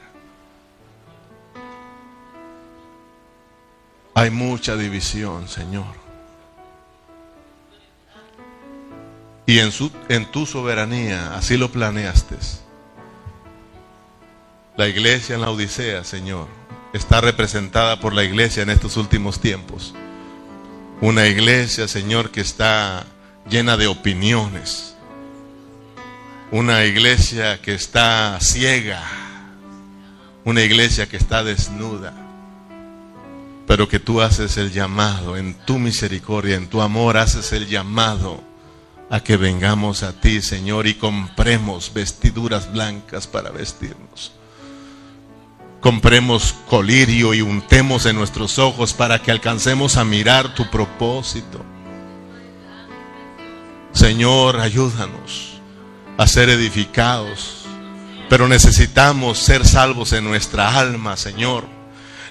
[4.15, 6.05] Hay mucha división, Señor.
[9.47, 12.37] Y en, su, en tu soberanía, así lo planeaste.
[14.77, 16.49] La iglesia en la Odisea, Señor,
[16.93, 19.95] está representada por la iglesia en estos últimos tiempos.
[21.01, 23.05] Una iglesia, Señor, que está
[23.49, 24.97] llena de opiniones.
[26.51, 29.03] Una iglesia que está ciega.
[30.45, 32.24] Una iglesia que está desnuda.
[33.67, 38.43] Pero que tú haces el llamado, en tu misericordia, en tu amor, haces el llamado
[39.11, 44.33] a que vengamos a ti, Señor, y compremos vestiduras blancas para vestirnos
[45.85, 51.63] compremos colirio y untemos en nuestros ojos para que alcancemos a mirar tu propósito.
[53.93, 55.61] Señor, ayúdanos
[56.17, 57.67] a ser edificados
[58.31, 61.74] Pero necesitamos ser salvos en nuestra alma, Señor.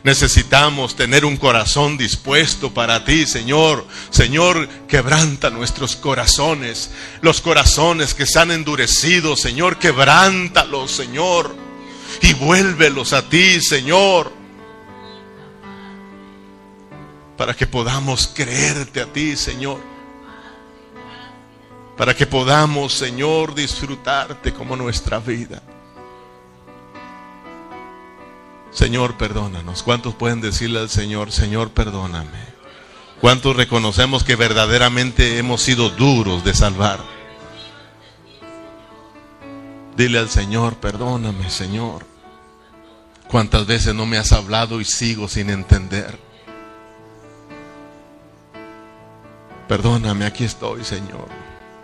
[0.04, 3.86] Necesitamos tener un corazón dispuesto para ti, Señor.
[4.10, 6.92] Señor, quebranta nuestros corazones.
[7.22, 11.56] Los corazones que se han endurecido, Señor, quebrántalos, Señor.
[12.22, 14.34] Y vuélvelos a ti, Señor.
[17.38, 19.80] Para que podamos creerte a ti, Señor.
[21.96, 25.62] Para que podamos, Señor, disfrutarte como nuestra vida.
[28.74, 29.84] Señor, perdónanos.
[29.84, 32.54] ¿Cuántos pueden decirle al Señor, Señor, perdóname?
[33.22, 37.00] ¿Cuántos reconocemos que verdaderamente hemos sido duros de salvar?
[39.96, 42.06] Dile al Señor, perdóname, Señor.
[43.30, 46.20] ¿Cuántas veces no me has hablado y sigo sin entender?
[49.68, 51.30] Perdóname, aquí estoy, Señor.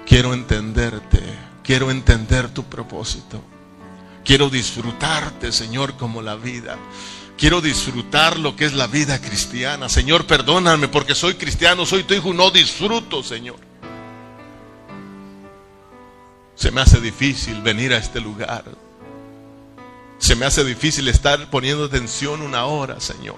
[0.06, 1.22] Quiero entenderte.
[1.64, 3.42] Quiero entender tu propósito.
[4.24, 6.78] Quiero disfrutarte, Señor, como la vida.
[7.38, 9.88] Quiero disfrutar lo que es la vida cristiana.
[9.88, 13.58] Señor, perdóname porque soy cristiano, soy tu hijo, no disfruto, Señor.
[16.56, 18.66] Se me hace difícil venir a este lugar.
[20.18, 23.38] Se me hace difícil estar poniendo atención una hora, Señor.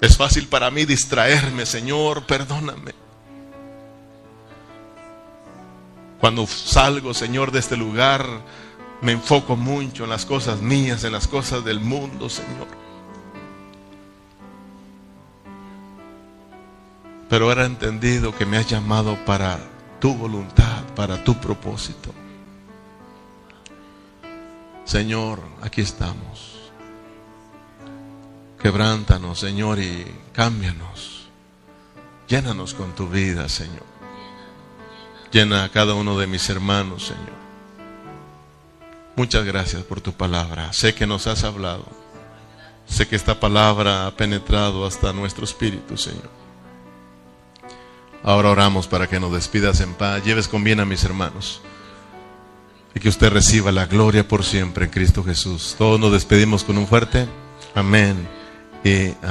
[0.00, 3.07] Es fácil para mí distraerme, Señor, perdóname.
[6.20, 8.26] Cuando salgo, Señor, de este lugar,
[9.00, 12.66] me enfoco mucho en las cosas mías, en las cosas del mundo, Señor.
[17.28, 19.58] Pero era entendido que me has llamado para
[20.00, 22.12] tu voluntad, para tu propósito.
[24.84, 26.70] Señor, aquí estamos.
[28.58, 31.28] Quebrántanos, Señor, y cámbianos.
[32.26, 33.97] Llénanos con tu vida, Señor.
[35.30, 37.38] Llena a cada uno de mis hermanos, Señor.
[39.16, 40.72] Muchas gracias por tu palabra.
[40.72, 41.84] Sé que nos has hablado.
[42.86, 46.30] Sé que esta palabra ha penetrado hasta nuestro espíritu, Señor.
[48.22, 50.24] Ahora oramos para que nos despidas en paz.
[50.24, 51.60] Lleves con bien a mis hermanos.
[52.94, 55.74] Y que usted reciba la gloria por siempre en Cristo Jesús.
[55.76, 57.28] Todos nos despedimos con un fuerte
[57.74, 58.28] amén
[58.84, 59.18] y amén.